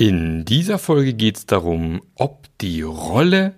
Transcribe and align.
In 0.00 0.46
dieser 0.46 0.78
Folge 0.78 1.12
geht 1.12 1.36
es 1.36 1.44
darum, 1.44 2.00
ob 2.14 2.46
die 2.62 2.80
Rolle 2.80 3.54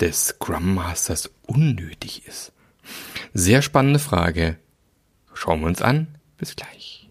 des 0.00 0.26
Scrum 0.26 0.74
Masters 0.74 1.30
unnötig 1.46 2.26
ist. 2.26 2.50
Sehr 3.32 3.62
spannende 3.62 4.00
Frage. 4.00 4.56
Schauen 5.34 5.60
wir 5.60 5.68
uns 5.68 5.80
an. 5.80 6.08
Bis 6.36 6.56
gleich. 6.56 7.08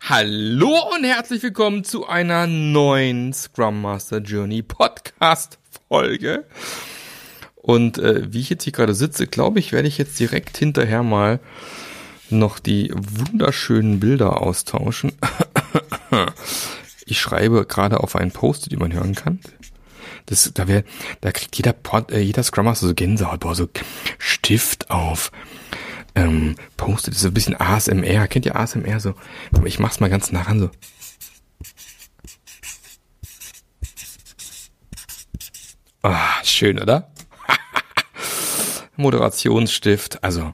Hallo 0.00 0.80
und 0.96 1.04
herzlich 1.04 1.44
willkommen 1.44 1.84
zu 1.84 2.08
einer 2.08 2.48
neuen 2.48 3.32
Scrum 3.32 3.80
Master 3.80 4.18
Journey 4.18 4.62
Podcast 4.62 5.60
Folge. 5.92 6.46
Und 7.56 7.98
äh, 7.98 8.32
wie 8.32 8.40
ich 8.40 8.48
jetzt 8.48 8.64
hier 8.64 8.72
gerade 8.72 8.94
sitze, 8.94 9.26
glaube 9.26 9.58
ich, 9.58 9.72
werde 9.72 9.88
ich 9.88 9.98
jetzt 9.98 10.18
direkt 10.18 10.56
hinterher 10.56 11.02
mal 11.02 11.38
noch 12.30 12.58
die 12.58 12.90
wunderschönen 12.94 14.00
Bilder 14.00 14.40
austauschen. 14.40 15.12
ich 17.04 17.20
schreibe 17.20 17.66
gerade 17.66 18.00
auf 18.00 18.16
einen 18.16 18.30
Post, 18.30 18.72
die 18.72 18.78
man 18.78 18.94
hören 18.94 19.14
kann. 19.14 19.38
Das, 20.24 20.50
da, 20.54 20.66
wär, 20.66 20.82
da 21.20 21.30
kriegt 21.30 21.54
jeder, 21.58 21.74
Pod, 21.74 22.10
äh, 22.10 22.20
jeder 22.20 22.42
Scrum 22.42 22.64
Master 22.64 22.86
so 22.86 22.94
Gänsehaut, 22.94 23.40
boah, 23.40 23.54
so 23.54 23.68
Stift 24.16 24.90
auf. 24.90 25.30
Ähm, 26.14 26.56
Postet, 26.78 27.16
so 27.16 27.28
ein 27.28 27.34
bisschen 27.34 27.60
ASMR. 27.60 28.28
Kennt 28.28 28.46
ihr 28.46 28.56
ASMR 28.56 28.98
so? 28.98 29.12
Ich 29.66 29.78
mach's 29.78 30.00
mal 30.00 30.08
ganz 30.08 30.32
nah 30.32 30.40
ran 30.40 30.58
so. 30.58 30.70
Ah, 36.02 36.42
schön, 36.42 36.80
oder? 36.80 37.12
Moderationsstift, 38.96 40.24
also 40.24 40.52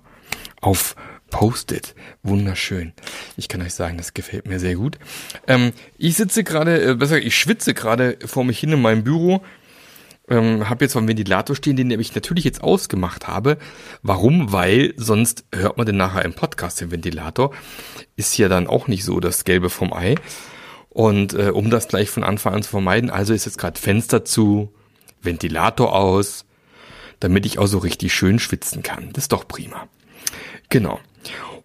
auf 0.60 0.94
Post-it. 1.30 1.94
Wunderschön. 2.22 2.92
Ich 3.38 3.48
kann 3.48 3.62
euch 3.62 3.72
sagen, 3.72 3.96
das 3.96 4.12
gefällt 4.12 4.46
mir 4.46 4.60
sehr 4.60 4.74
gut. 4.74 4.98
Ähm, 5.46 5.72
ich 5.96 6.16
sitze 6.16 6.44
gerade, 6.44 6.82
äh, 6.82 6.94
besser, 6.94 7.18
ich 7.18 7.34
schwitze 7.34 7.72
gerade 7.72 8.18
vor 8.26 8.44
mich 8.44 8.58
hin 8.58 8.72
in 8.72 8.82
meinem 8.82 9.04
Büro. 9.04 9.42
Ähm, 10.28 10.68
habe 10.68 10.84
jetzt 10.84 10.94
einen 10.98 11.08
Ventilator 11.08 11.56
stehen, 11.56 11.76
den 11.76 11.90
ich 11.90 12.14
natürlich 12.14 12.44
jetzt 12.44 12.62
ausgemacht 12.62 13.26
habe. 13.26 13.56
Warum? 14.02 14.52
Weil 14.52 14.92
sonst 14.98 15.46
hört 15.54 15.78
man 15.78 15.86
den 15.86 15.96
nachher 15.96 16.26
im 16.26 16.34
Podcast, 16.34 16.82
den 16.82 16.90
Ventilator. 16.90 17.54
Ist 18.16 18.36
ja 18.36 18.48
dann 18.48 18.66
auch 18.66 18.86
nicht 18.86 19.02
so 19.02 19.18
das 19.18 19.44
Gelbe 19.44 19.70
vom 19.70 19.94
Ei. 19.94 20.16
Und 20.90 21.32
äh, 21.32 21.52
um 21.54 21.70
das 21.70 21.88
gleich 21.88 22.10
von 22.10 22.22
Anfang 22.22 22.52
an 22.52 22.62
zu 22.62 22.68
vermeiden, 22.68 23.08
also 23.08 23.32
ist 23.32 23.46
jetzt 23.46 23.56
gerade 23.56 23.80
Fenster 23.80 24.26
zu, 24.26 24.74
Ventilator 25.22 25.94
aus, 25.94 26.44
damit 27.20 27.46
ich 27.46 27.58
auch 27.58 27.66
so 27.66 27.78
richtig 27.78 28.14
schön 28.14 28.38
schwitzen 28.38 28.82
kann. 28.82 29.10
Das 29.12 29.24
ist 29.24 29.32
doch 29.32 29.46
prima. 29.48 29.88
Genau. 30.68 31.00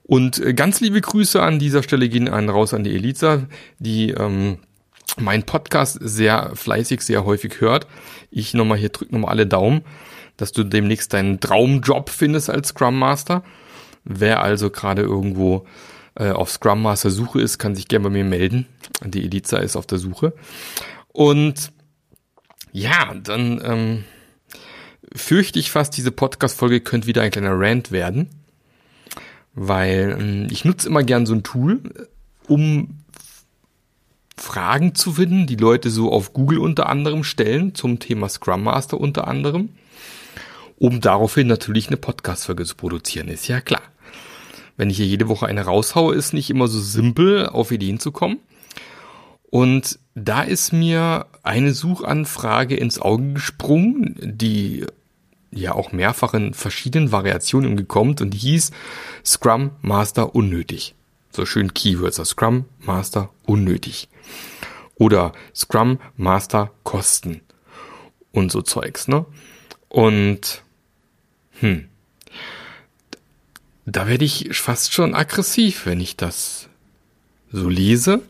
Und 0.03 0.39
äh, 0.39 0.53
ganz 0.53 0.81
liebe 0.81 1.01
Grüße 1.01 1.41
an 1.41 1.59
dieser 1.59 1.83
Stelle 1.83 2.09
gehen 2.09 2.27
einen 2.27 2.49
raus 2.49 2.73
an 2.73 2.83
die 2.83 2.93
Elisa, 2.93 3.47
die 3.79 4.11
ähm, 4.11 4.59
meinen 5.17 5.43
Podcast 5.43 5.97
sehr 6.01 6.51
fleißig, 6.55 7.01
sehr 7.01 7.25
häufig 7.25 7.61
hört. 7.61 7.87
Ich 8.31 8.53
nochmal 8.53 8.77
hier 8.77 8.89
drück 8.89 9.11
nochmal 9.11 9.31
alle 9.31 9.47
Daumen, 9.47 9.81
dass 10.37 10.51
du 10.51 10.63
demnächst 10.63 11.13
deinen 11.13 11.39
Traumjob 11.39 12.09
findest 12.09 12.49
als 12.49 12.69
Scrum 12.69 12.97
Master. 12.97 13.43
Wer 14.03 14.41
also 14.41 14.69
gerade 14.69 15.03
irgendwo 15.03 15.65
äh, 16.15 16.31
auf 16.31 16.51
Scrum 16.51 16.81
Master 16.81 17.09
Suche 17.09 17.41
ist, 17.41 17.57
kann 17.57 17.75
sich 17.75 17.87
gerne 17.87 18.03
bei 18.03 18.09
mir 18.09 18.25
melden. 18.25 18.67
Die 19.03 19.23
Elisa 19.23 19.57
ist 19.57 19.75
auf 19.75 19.85
der 19.85 19.99
Suche. 19.99 20.33
Und 21.11 21.71
ja, 22.73 23.13
dann 23.13 23.61
ähm, 23.63 24.03
fürchte 25.15 25.59
ich 25.59 25.71
fast, 25.71 25.95
diese 25.95 26.11
Podcast-Folge 26.11 26.81
könnte 26.81 27.07
wieder 27.07 27.21
ein 27.21 27.31
kleiner 27.31 27.57
Rant 27.57 27.91
werden. 27.91 28.29
Weil 29.53 30.17
ähm, 30.19 30.47
ich 30.49 30.65
nutze 30.65 30.89
immer 30.89 31.03
gern 31.03 31.27
so 31.27 31.35
ein 31.35 31.43
Tool, 31.43 31.81
um 32.47 33.03
Fragen 34.35 34.95
zu 34.95 35.13
finden, 35.13 35.45
die 35.45 35.55
Leute 35.55 35.91
so 35.91 36.11
auf 36.11 36.33
Google 36.33 36.57
unter 36.57 36.89
anderem 36.89 37.23
stellen, 37.23 37.75
zum 37.75 37.99
Thema 37.99 38.27
Scrum 38.27 38.63
Master 38.63 38.99
unter 38.99 39.27
anderem, 39.27 39.69
um 40.79 40.99
daraufhin 40.99 41.45
natürlich 41.45 41.87
eine 41.87 41.97
Podcast-Folge 41.97 42.65
zu 42.65 42.75
produzieren, 42.75 43.27
ist 43.27 43.47
ja 43.47 43.61
klar. 43.61 43.83
Wenn 44.75 44.89
ich 44.89 44.97
hier 44.97 45.05
jede 45.05 45.29
Woche 45.29 45.45
eine 45.45 45.61
raushaue, 45.61 46.15
ist 46.15 46.33
nicht 46.33 46.49
immer 46.49 46.67
so 46.67 46.79
simpel, 46.79 47.45
auf 47.45 47.71
Ideen 47.71 47.99
zu 47.99 48.11
kommen. 48.11 48.39
Und 49.51 49.99
da 50.15 50.41
ist 50.41 50.73
mir 50.73 51.27
eine 51.43 51.73
Suchanfrage 51.73 52.75
ins 52.75 52.99
Auge 52.99 53.33
gesprungen, 53.33 54.15
die 54.21 54.85
ja 55.51 55.73
auch 55.73 55.91
mehrfach 55.91 56.33
in 56.33 56.53
verschiedenen 56.53 57.11
Variationen 57.11 57.77
gekommen 57.77 58.15
und 58.19 58.33
hieß 58.33 58.71
Scrum 59.23 59.71
Master 59.81 60.33
unnötig. 60.33 60.95
So 61.31 61.45
schön 61.45 61.73
Keywords, 61.73 62.19
also 62.19 62.31
Scrum 62.31 62.65
Master 62.79 63.29
unnötig. 63.45 64.07
Oder 64.95 65.33
Scrum 65.53 65.99
Master 66.15 66.71
Kosten. 66.83 67.41
Und 68.31 68.51
so 68.51 68.61
Zeugs, 68.61 69.07
ne? 69.07 69.25
Und, 69.89 70.63
hm. 71.59 71.87
Da 73.85 74.07
werde 74.07 74.25
ich 74.25 74.49
fast 74.53 74.93
schon 74.93 75.13
aggressiv, 75.13 75.85
wenn 75.85 75.99
ich 75.99 76.15
das 76.15 76.69
so 77.51 77.69
lese. 77.69 78.21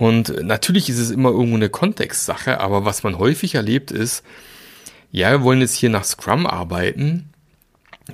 Und 0.00 0.42
natürlich 0.42 0.88
ist 0.88 0.98
es 0.98 1.10
immer 1.10 1.28
irgendwo 1.28 1.56
eine 1.56 1.68
Kontextsache, 1.68 2.58
aber 2.58 2.86
was 2.86 3.02
man 3.02 3.18
häufig 3.18 3.54
erlebt 3.54 3.90
ist, 3.90 4.24
ja, 5.12 5.30
wir 5.30 5.42
wollen 5.42 5.60
jetzt 5.60 5.74
hier 5.74 5.90
nach 5.90 6.04
Scrum 6.04 6.46
arbeiten, 6.46 7.28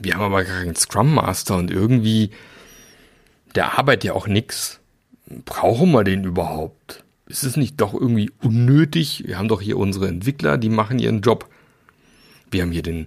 wir 0.02 0.14
haben 0.14 0.22
aber 0.22 0.42
gar 0.42 0.64
keinen 0.64 0.74
Scrum 0.74 1.14
Master 1.14 1.56
und 1.56 1.70
irgendwie, 1.70 2.32
der 3.54 3.78
arbeitet 3.78 4.02
ja 4.02 4.12
auch 4.14 4.26
nix. 4.26 4.80
Brauchen 5.44 5.92
wir 5.92 6.02
den 6.02 6.24
überhaupt? 6.24 7.04
Ist 7.28 7.44
es 7.44 7.56
nicht 7.56 7.80
doch 7.80 7.94
irgendwie 7.94 8.32
unnötig? 8.42 9.22
Wir 9.24 9.38
haben 9.38 9.46
doch 9.46 9.60
hier 9.60 9.78
unsere 9.78 10.08
Entwickler, 10.08 10.58
die 10.58 10.70
machen 10.70 10.98
ihren 10.98 11.20
Job. 11.20 11.48
Wir 12.50 12.62
haben 12.62 12.72
hier 12.72 12.82
den 12.82 13.06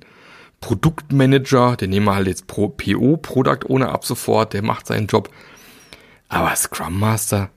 Produktmanager, 0.61 1.75
den 1.75 1.89
nehmen 1.89 2.05
wir 2.05 2.15
halt 2.15 2.27
jetzt 2.27 2.47
pro 2.47 2.69
PO, 2.69 3.17
Product 3.17 3.65
ohne 3.67 3.89
ab 3.89 4.05
sofort, 4.05 4.53
der 4.53 4.61
macht 4.61 4.87
seinen 4.87 5.07
Job. 5.07 5.29
Aber 6.29 6.55
Scrum 6.55 6.97
Master, 6.97 7.49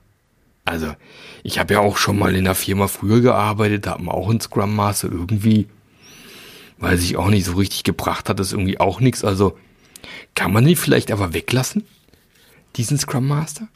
also, 0.65 0.95
ich 1.43 1.59
habe 1.59 1.73
ja 1.73 1.79
auch 1.81 1.97
schon 1.97 2.17
mal 2.17 2.35
in 2.35 2.45
der 2.45 2.55
Firma 2.55 2.87
früher 2.87 3.21
gearbeitet, 3.21 3.85
da 3.85 3.91
hat 3.91 3.99
man 4.01 4.15
auch 4.15 4.29
einen 4.29 4.39
Scrum 4.39 4.75
Master 4.75 5.11
irgendwie, 5.11 5.67
weil 6.77 6.97
sich 6.97 7.17
auch 7.17 7.29
nicht 7.29 7.45
so 7.45 7.53
richtig 7.53 7.83
gebracht 7.83 8.29
hat, 8.29 8.39
das 8.39 8.53
irgendwie 8.53 8.79
auch 8.79 8.99
nichts. 8.99 9.25
Also, 9.25 9.57
kann 10.35 10.53
man 10.53 10.65
den 10.65 10.75
vielleicht 10.75 11.11
aber 11.11 11.33
weglassen? 11.33 11.85
Diesen 12.75 12.97
Scrum 12.97 13.27
Master? 13.27 13.67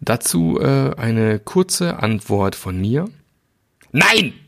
Dazu 0.00 0.58
äh, 0.60 0.94
eine 0.96 1.38
kurze 1.38 2.00
Antwort 2.00 2.54
von 2.54 2.80
mir. 2.80 3.08
Nein! 3.92 4.34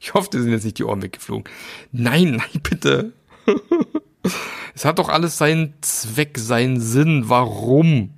Ich 0.00 0.12
hoffe, 0.12 0.28
dir 0.28 0.42
sind 0.42 0.52
jetzt 0.52 0.64
nicht 0.64 0.78
die 0.78 0.84
Ohren 0.84 1.00
weggeflogen. 1.00 1.50
Nein, 1.90 2.32
nein, 2.32 2.60
bitte. 2.62 3.14
es 4.74 4.84
hat 4.84 4.98
doch 4.98 5.08
alles 5.08 5.38
seinen 5.38 5.72
Zweck, 5.80 6.36
seinen 6.36 6.78
Sinn. 6.78 7.30
Warum? 7.30 8.13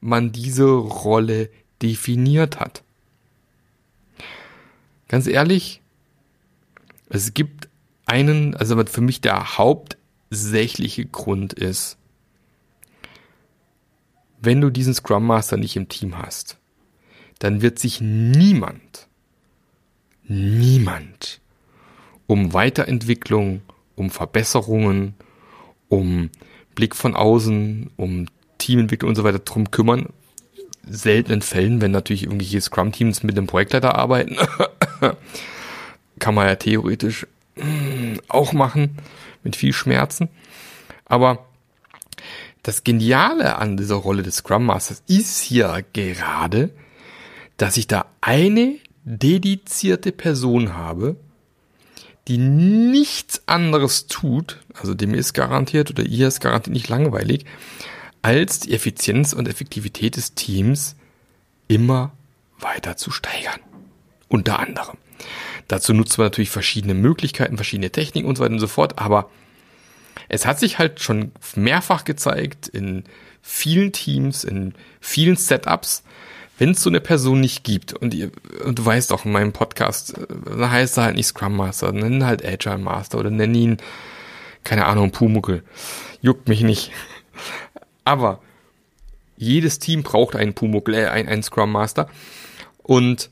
Man 0.00 0.32
diese 0.32 0.66
Rolle 0.68 1.50
definiert 1.82 2.60
hat. 2.60 2.82
Ganz 5.08 5.26
ehrlich, 5.26 5.80
es 7.08 7.34
gibt 7.34 7.68
einen, 8.06 8.54
also 8.54 8.76
was 8.76 8.90
für 8.90 9.00
mich 9.00 9.20
der 9.20 9.58
hauptsächliche 9.58 11.06
Grund 11.06 11.52
ist, 11.52 11.96
wenn 14.40 14.60
du 14.60 14.70
diesen 14.70 14.94
Scrum 14.94 15.26
Master 15.26 15.56
nicht 15.56 15.76
im 15.76 15.88
Team 15.88 16.18
hast, 16.18 16.58
dann 17.38 17.62
wird 17.62 17.78
sich 17.78 18.00
niemand, 18.00 19.08
niemand 20.24 21.40
um 22.26 22.52
Weiterentwicklung, 22.52 23.62
um 23.96 24.10
Verbesserungen, 24.10 25.14
um 25.88 26.30
Blick 26.74 26.94
von 26.94 27.16
außen, 27.16 27.90
um 27.96 28.26
Teamentwicklung 28.58 29.10
und 29.10 29.16
so 29.16 29.24
weiter 29.24 29.38
drum 29.38 29.70
kümmern. 29.70 30.08
Seltenen 30.88 31.42
Fällen, 31.42 31.80
wenn 31.80 31.90
natürlich 31.90 32.24
irgendwelche 32.24 32.60
Scrum-Teams 32.60 33.22
mit 33.22 33.36
einem 33.36 33.46
Projektleiter 33.46 33.94
arbeiten, 33.94 34.36
kann 36.18 36.34
man 36.34 36.46
ja 36.46 36.56
theoretisch 36.56 37.26
mm, 37.56 38.18
auch 38.28 38.52
machen, 38.52 38.98
mit 39.42 39.56
viel 39.56 39.72
Schmerzen. 39.72 40.28
Aber 41.04 41.46
das 42.62 42.84
Geniale 42.84 43.56
an 43.56 43.76
dieser 43.76 43.96
Rolle 43.96 44.22
des 44.22 44.36
Scrum 44.36 44.66
Masters 44.66 45.02
ist 45.06 45.50
ja 45.50 45.80
gerade, 45.92 46.70
dass 47.56 47.76
ich 47.76 47.86
da 47.86 48.06
eine 48.20 48.76
dedizierte 49.04 50.12
Person 50.12 50.74
habe, 50.74 51.16
die 52.28 52.38
nichts 52.38 53.42
anderes 53.46 54.06
tut, 54.06 54.58
also 54.74 54.94
dem 54.94 55.14
ist 55.14 55.32
garantiert 55.32 55.90
oder 55.90 56.02
ihr 56.02 56.28
ist 56.28 56.40
garantiert 56.40 56.74
nicht 56.74 56.88
langweilig, 56.88 57.46
als 58.22 58.60
die 58.60 58.74
Effizienz 58.74 59.32
und 59.32 59.48
Effektivität 59.48 60.16
des 60.16 60.34
Teams 60.34 60.96
immer 61.68 62.12
weiter 62.58 62.96
zu 62.96 63.10
steigern. 63.10 63.60
Unter 64.28 64.58
anderem. 64.58 64.98
Dazu 65.68 65.92
nutzt 65.92 66.18
man 66.18 66.26
natürlich 66.26 66.50
verschiedene 66.50 66.94
Möglichkeiten, 66.94 67.56
verschiedene 67.56 67.90
Techniken 67.90 68.28
und 68.28 68.36
so 68.36 68.44
weiter 68.44 68.54
und 68.54 68.60
so 68.60 68.66
fort, 68.66 68.98
aber 68.98 69.30
es 70.28 70.46
hat 70.46 70.58
sich 70.58 70.78
halt 70.78 71.00
schon 71.00 71.32
mehrfach 71.54 72.04
gezeigt 72.04 72.68
in 72.68 73.04
vielen 73.42 73.92
Teams, 73.92 74.44
in 74.44 74.74
vielen 75.00 75.36
Setups, 75.36 76.02
wenn 76.58 76.70
es 76.70 76.82
so 76.82 76.90
eine 76.90 77.00
Person 77.00 77.40
nicht 77.40 77.64
gibt, 77.64 77.92
und, 77.92 78.14
ihr, 78.14 78.32
und 78.64 78.78
du 78.78 78.84
weißt 78.84 79.12
auch 79.12 79.24
in 79.24 79.32
meinem 79.32 79.52
Podcast, 79.52 80.18
äh, 80.18 80.26
da 80.58 80.70
heißt 80.70 80.98
er 80.98 81.04
halt 81.04 81.16
nicht 81.16 81.26
Scrum 81.26 81.56
Master, 81.56 81.92
nenn 81.92 82.24
halt 82.24 82.44
Agile 82.44 82.78
Master 82.78 83.18
oder 83.18 83.30
nenn 83.30 83.54
ihn, 83.54 83.76
keine 84.64 84.86
Ahnung, 84.86 85.12
Pumuckel. 85.12 85.62
Juckt 86.20 86.48
mich 86.48 86.62
nicht. 86.62 86.90
Aber 88.08 88.40
jedes 89.36 89.78
Team 89.80 90.02
braucht 90.02 90.34
einen 90.34 90.54
Pumuckel, 90.54 90.94
äh, 90.94 91.08
einen, 91.08 91.28
einen 91.28 91.42
Scrum 91.42 91.70
Master. 91.70 92.08
Und 92.82 93.28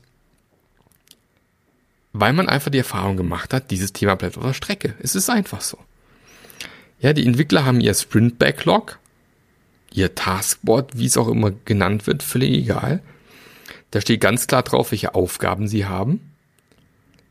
weil 2.13 2.31
man 2.31 2.47
einfach 2.47 2.69
die 2.69 2.77
Erfahrung 2.77 3.17
gemacht 3.17 3.55
hat, 3.55 3.71
dieses 3.71 3.91
Thema 3.91 4.15
bleibt 4.15 4.37
auf 4.37 4.43
der 4.43 4.53
Strecke. 4.53 4.93
Es 4.99 5.15
ist 5.15 5.31
einfach 5.31 5.61
so. 5.61 5.79
Ja, 6.99 7.13
die 7.13 7.25
Entwickler 7.25 7.65
haben 7.65 7.81
ihr 7.81 7.95
Sprint 7.95 8.37
Backlog, 8.37 8.99
ihr 9.91 10.13
Taskboard, 10.13 10.95
wie 10.95 11.07
es 11.07 11.17
auch 11.17 11.27
immer 11.27 11.51
genannt 11.65 12.05
wird, 12.05 12.21
völlig 12.21 12.51
egal. 12.51 13.01
Da 13.89 13.99
steht 13.99 14.21
ganz 14.21 14.45
klar 14.45 14.61
drauf, 14.61 14.91
welche 14.91 15.15
Aufgaben 15.15 15.67
sie 15.67 15.87
haben. 15.87 16.33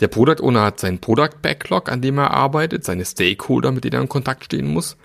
Der 0.01 0.09
Product 0.09 0.43
Owner 0.43 0.65
hat 0.65 0.81
seinen 0.81 0.99
Product 0.99 1.43
Backlog, 1.43 1.93
an 1.93 2.03
dem 2.03 2.19
er 2.19 2.33
arbeitet, 2.33 2.85
seine 2.85 3.05
Stakeholder, 3.05 3.71
mit 3.71 3.85
denen 3.85 3.95
er 3.95 4.03
in 4.03 4.09
Kontakt 4.09 4.47
stehen 4.47 4.67
muss. 4.67 4.97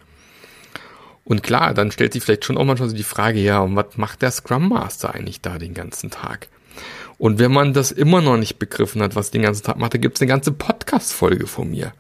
Und 1.24 1.44
klar, 1.44 1.74
dann 1.74 1.92
stellt 1.92 2.14
sich 2.14 2.24
vielleicht 2.24 2.46
schon 2.46 2.58
auch 2.58 2.66
manchmal 2.66 2.90
so 2.90 2.96
die 2.96 3.04
Frage, 3.04 3.40
ja, 3.40 3.60
und 3.60 3.76
was 3.76 3.98
macht 3.98 4.22
der 4.22 4.32
Scrum 4.32 4.70
Master 4.70 5.14
eigentlich 5.14 5.42
da 5.42 5.58
den 5.58 5.74
ganzen 5.74 6.10
Tag? 6.10 6.48
Und 7.18 7.38
wenn 7.38 7.52
man 7.52 7.74
das 7.74 7.92
immer 7.92 8.22
noch 8.22 8.38
nicht 8.38 8.58
begriffen 8.58 9.02
hat, 9.02 9.16
was 9.16 9.30
den 9.30 9.44
ganzen 9.44 9.64
Tag 9.64 9.78
macht, 9.78 9.94
da 9.94 10.00
gibt's 10.00 10.22
eine 10.22 10.30
ganze 10.30 10.52
Podcast-Folge 10.52 11.46
von 11.46 11.70
mir. 11.70 11.94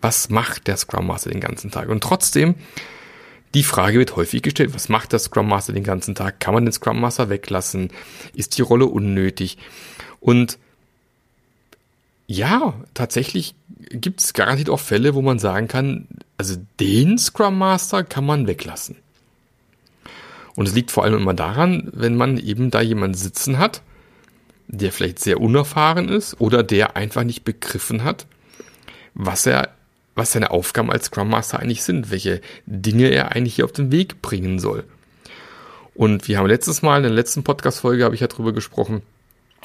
Was 0.00 0.30
macht 0.30 0.66
der 0.66 0.76
Scrum 0.76 1.06
Master 1.06 1.30
den 1.30 1.40
ganzen 1.40 1.70
Tag? 1.70 1.88
Und 1.88 2.02
trotzdem 2.02 2.56
die 3.54 3.64
Frage 3.64 3.98
wird 3.98 4.16
häufig 4.16 4.42
gestellt, 4.42 4.74
was 4.74 4.88
macht 4.88 5.12
der 5.12 5.18
Scrum 5.18 5.48
Master 5.48 5.72
den 5.72 5.82
ganzen 5.82 6.14
Tag? 6.14 6.38
Kann 6.40 6.54
man 6.54 6.64
den 6.64 6.72
Scrum 6.72 7.00
Master 7.00 7.30
weglassen? 7.30 7.90
Ist 8.32 8.56
die 8.56 8.62
Rolle 8.62 8.86
unnötig? 8.86 9.58
Und 10.20 10.58
ja, 12.26 12.74
tatsächlich 12.94 13.56
gibt 13.90 14.20
es 14.20 14.34
garantiert 14.34 14.70
auch 14.70 14.78
Fälle, 14.78 15.14
wo 15.14 15.22
man 15.22 15.40
sagen 15.40 15.66
kann, 15.66 16.06
also 16.40 16.56
den 16.80 17.18
Scrum 17.18 17.58
Master 17.58 18.02
kann 18.02 18.24
man 18.24 18.46
weglassen. 18.46 18.96
Und 20.56 20.66
es 20.66 20.74
liegt 20.74 20.90
vor 20.90 21.04
allem 21.04 21.20
immer 21.20 21.34
daran, 21.34 21.90
wenn 21.92 22.16
man 22.16 22.38
eben 22.38 22.70
da 22.70 22.80
jemanden 22.80 23.14
sitzen 23.18 23.58
hat, 23.58 23.82
der 24.66 24.90
vielleicht 24.90 25.18
sehr 25.18 25.38
unerfahren 25.38 26.08
ist 26.08 26.40
oder 26.40 26.62
der 26.62 26.96
einfach 26.96 27.24
nicht 27.24 27.44
begriffen 27.44 28.04
hat, 28.04 28.24
was 29.12 29.44
er 29.44 29.68
was 30.14 30.32
seine 30.32 30.50
Aufgaben 30.50 30.90
als 30.90 31.06
Scrum 31.06 31.28
Master 31.28 31.60
eigentlich 31.60 31.82
sind, 31.82 32.10
welche 32.10 32.40
Dinge 32.64 33.08
er 33.08 33.32
eigentlich 33.32 33.56
hier 33.56 33.66
auf 33.66 33.72
den 33.72 33.92
Weg 33.92 34.22
bringen 34.22 34.58
soll. 34.58 34.84
Und 35.94 36.26
wir 36.26 36.38
haben 36.38 36.46
letztes 36.46 36.80
Mal 36.80 36.96
in 36.96 37.02
der 37.02 37.12
letzten 37.12 37.44
Podcast-Folge 37.44 38.02
habe 38.02 38.14
ich 38.14 38.22
ja 38.22 38.28
drüber 38.28 38.54
gesprochen, 38.54 39.02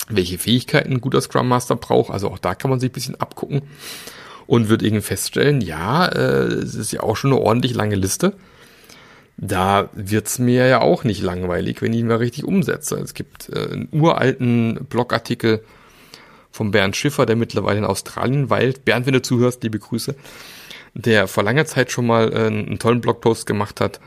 welche 0.10 0.38
Fähigkeiten 0.38 0.92
ein 0.92 1.02
guter 1.02 1.22
Scrum 1.22 1.48
Master 1.48 1.78
braucht. 1.78 2.12
Also 2.12 2.30
auch 2.30 2.40
da 2.40 2.54
kann 2.54 2.70
man 2.70 2.82
sich 2.82 2.90
ein 2.90 2.94
bisschen 2.94 3.22
abgucken 3.22 3.62
und 4.48 4.70
wird 4.70 4.82
irgendwie 4.82 5.02
feststellen, 5.02 5.62
ja, 5.62 6.08
äh, 6.08 6.46
es 6.46 6.76
ist 6.76 6.92
ja 6.92 7.02
auch 7.02 7.16
schon 7.16 7.32
eine 7.32 7.42
ordentlich 7.42 7.74
lange 7.74 7.96
Liste. 7.96 8.34
Da 9.38 9.90
wird's 9.94 10.40
mir 10.40 10.68
ja 10.68 10.82
auch 10.82 11.04
nicht 11.04 11.22
langweilig, 11.22 11.82
wenn 11.82 11.92
ich 11.92 12.00
ihn 12.00 12.08
mal 12.08 12.18
richtig 12.18 12.46
umsetze. 12.46 12.96
Es 12.96 13.14
gibt 13.14 13.50
äh, 13.50 13.72
einen 13.72 13.90
uralten 13.92 14.86
Blogartikel 14.90 15.64
vom 16.52 16.72
Bernd 16.72 16.96
Schiffer, 16.96 17.26
der 17.26 17.36
mittlerweile 17.36 17.80
in 17.80 17.86
Australien 17.86 18.50
weilt. 18.50 18.86
Bernd, 18.86 19.06
wenn 19.06 19.14
du 19.14 19.22
zuhörst, 19.22 19.62
liebe 19.64 19.78
Grüße. 19.78 20.16
Der 20.94 21.28
vor 21.28 21.44
langer 21.44 21.66
Zeit 21.66 21.92
schon 21.92 22.08
mal 22.08 22.32
äh, 22.32 22.48
einen 22.48 22.80
tollen 22.80 23.02
Blogpost 23.02 23.46
gemacht 23.46 23.82
hat. 23.82 24.00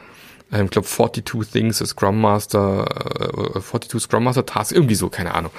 Ähm, 0.51 0.65
ich 0.67 0.71
glaube 0.71 0.89
42 0.89 1.53
Things 1.53 1.79
Scrum 1.79 2.21
Master, 2.21 2.87
äh, 3.57 3.61
42 3.61 4.01
Scrum 4.01 4.25
Master 4.25 4.47
Tasks, 4.47 4.73
irgendwie 4.73 4.95
so, 4.95 5.11
keine 5.11 5.35
Ahnung. 5.35 5.53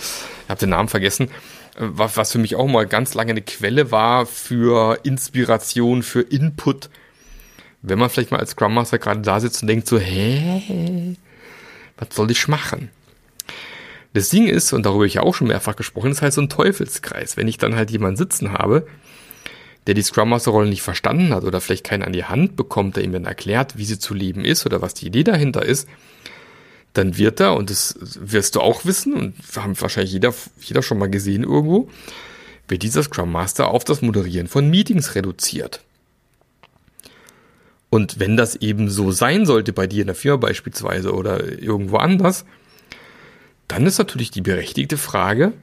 Ich 0.46 0.50
habe 0.50 0.60
den 0.60 0.70
Namen 0.70 0.90
vergessen. 0.90 1.30
Was, 1.78 2.18
was 2.18 2.32
für 2.32 2.40
mich 2.40 2.56
auch 2.56 2.68
mal 2.68 2.86
ganz 2.88 3.14
lange 3.14 3.32
eine 3.32 3.42
Quelle 3.42 3.92
war 3.92 4.26
für 4.26 5.00
Inspiration, 5.04 6.04
für 6.04 6.22
Input. 6.22 6.90
Wenn 7.82 8.00
man 8.00 8.10
vielleicht 8.10 8.32
mal 8.32 8.40
als 8.40 8.52
Scrum 8.52 8.74
Master 8.74 9.00
gerade 9.00 9.22
da 9.22 9.40
sitzt 9.40 9.62
und 9.62 9.68
denkt 9.68 9.88
so, 9.88 9.98
hä, 9.98 11.16
was 11.98 12.16
soll 12.16 12.32
ich 12.32 12.48
machen? 12.48 12.90
Das 14.14 14.30
Ding 14.30 14.48
ist, 14.48 14.74
und 14.74 14.86
darüber 14.86 15.00
habe 15.00 15.08
ich 15.08 15.14
ja 15.16 15.22
auch 15.22 15.36
schon 15.36 15.48
mehrfach 15.48 15.76
gesprochen, 15.76 16.12
ist 16.12 16.22
halt 16.22 16.34
so 16.34 16.42
ein 16.42 16.50
Teufelskreis. 16.50 17.38
Wenn 17.38 17.48
ich 17.48 17.58
dann 17.58 17.76
halt 17.76 17.92
jemanden 17.92 18.18
sitzen 18.18 18.54
habe, 18.54 18.88
der 19.88 19.94
die 19.94 20.02
Scrum 20.02 20.30
Master 20.30 20.52
Rolle 20.52 20.70
nicht 20.70 20.82
verstanden 20.82 21.34
hat 21.34 21.44
oder 21.44 21.62
vielleicht 21.62 21.86
keinen 21.86 22.04
an 22.04 22.14
die 22.14 22.26
Hand 22.26 22.56
bekommt, 22.56 22.96
der 22.96 23.04
ihm 23.04 23.14
dann 23.14 23.26
erklärt, 23.26 23.78
wie 23.78 23.86
sie 23.86 24.00
zu 24.00 24.14
leben 24.14 24.44
ist 24.44 24.66
oder 24.66 24.82
was 24.82 24.94
die 24.94 25.08
Idee 25.08 25.24
dahinter 25.24 25.64
ist, 25.64 25.88
dann 26.94 27.18
wird 27.18 27.40
er, 27.40 27.56
und 27.56 27.70
das 27.70 27.96
wirst 28.00 28.56
du 28.56 28.62
auch 28.62 28.86
wissen, 28.86 29.14
und 29.14 29.36
haben 29.56 29.80
wahrscheinlich 29.80 30.14
jeder, 30.14 30.34
jeder 30.62 30.82
schon 30.82 30.98
mal 30.98 31.10
gesehen 31.10 31.44
irgendwo, 31.44 31.90
wird 32.68 32.84
dieser 32.84 33.04
Scrum 33.04 33.32
Master 33.32 33.70
auf 33.70 33.84
das 33.84 34.02
Moderieren 34.02 34.48
von 34.48 34.70
Meetings 34.70 35.16
reduziert. 35.16 35.82
Und 37.90 38.20
wenn 38.20 38.38
das 38.38 38.56
eben 38.56 38.90
so 38.90 39.12
sein 39.12 39.46
sollte 39.46 39.74
bei 39.74 39.88
dir 39.88 40.02
in 40.02 40.08
der 40.08 40.16
Firma 40.16 40.38
beispielsweise 40.38 41.14
oder 41.14 41.60
irgendwo 41.60 41.98
anders, 41.98 42.46
dann 43.68 43.86
ist 43.86 43.98
natürlich 43.98 44.32
die 44.32 44.42
berechtigte 44.42 44.98
Frage, 44.98 45.54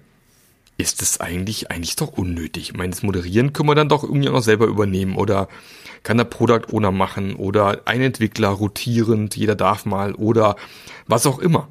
ist 0.78 1.02
es 1.02 1.20
eigentlich, 1.20 1.70
eigentlich 1.70 1.96
doch 1.96 2.12
unnötig? 2.12 2.70
Ich 2.70 2.76
meine, 2.76 2.90
das 2.90 3.02
Moderieren 3.02 3.52
können 3.52 3.68
wir 3.68 3.74
dann 3.74 3.88
doch 3.88 4.02
irgendwie 4.02 4.28
auch 4.28 4.34
noch 4.34 4.42
selber 4.42 4.66
übernehmen 4.66 5.16
oder 5.16 5.48
kann 6.02 6.18
der 6.18 6.24
Product 6.24 6.72
Owner 6.72 6.92
machen 6.92 7.34
oder 7.34 7.82
ein 7.86 8.00
Entwickler 8.00 8.48
rotierend, 8.48 9.36
jeder 9.36 9.54
darf 9.54 9.86
mal 9.86 10.14
oder 10.14 10.56
was 11.06 11.26
auch 11.26 11.38
immer. 11.38 11.68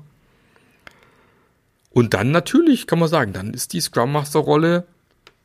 Und 1.91 2.13
dann 2.13 2.31
natürlich 2.31 2.87
kann 2.87 2.99
man 2.99 3.07
sagen, 3.07 3.31
dann 3.31 3.53
ist 3.53 3.71
die 3.71 3.79
Scrum 3.79 4.11
Master 4.11 4.39
Rolle 4.39 4.85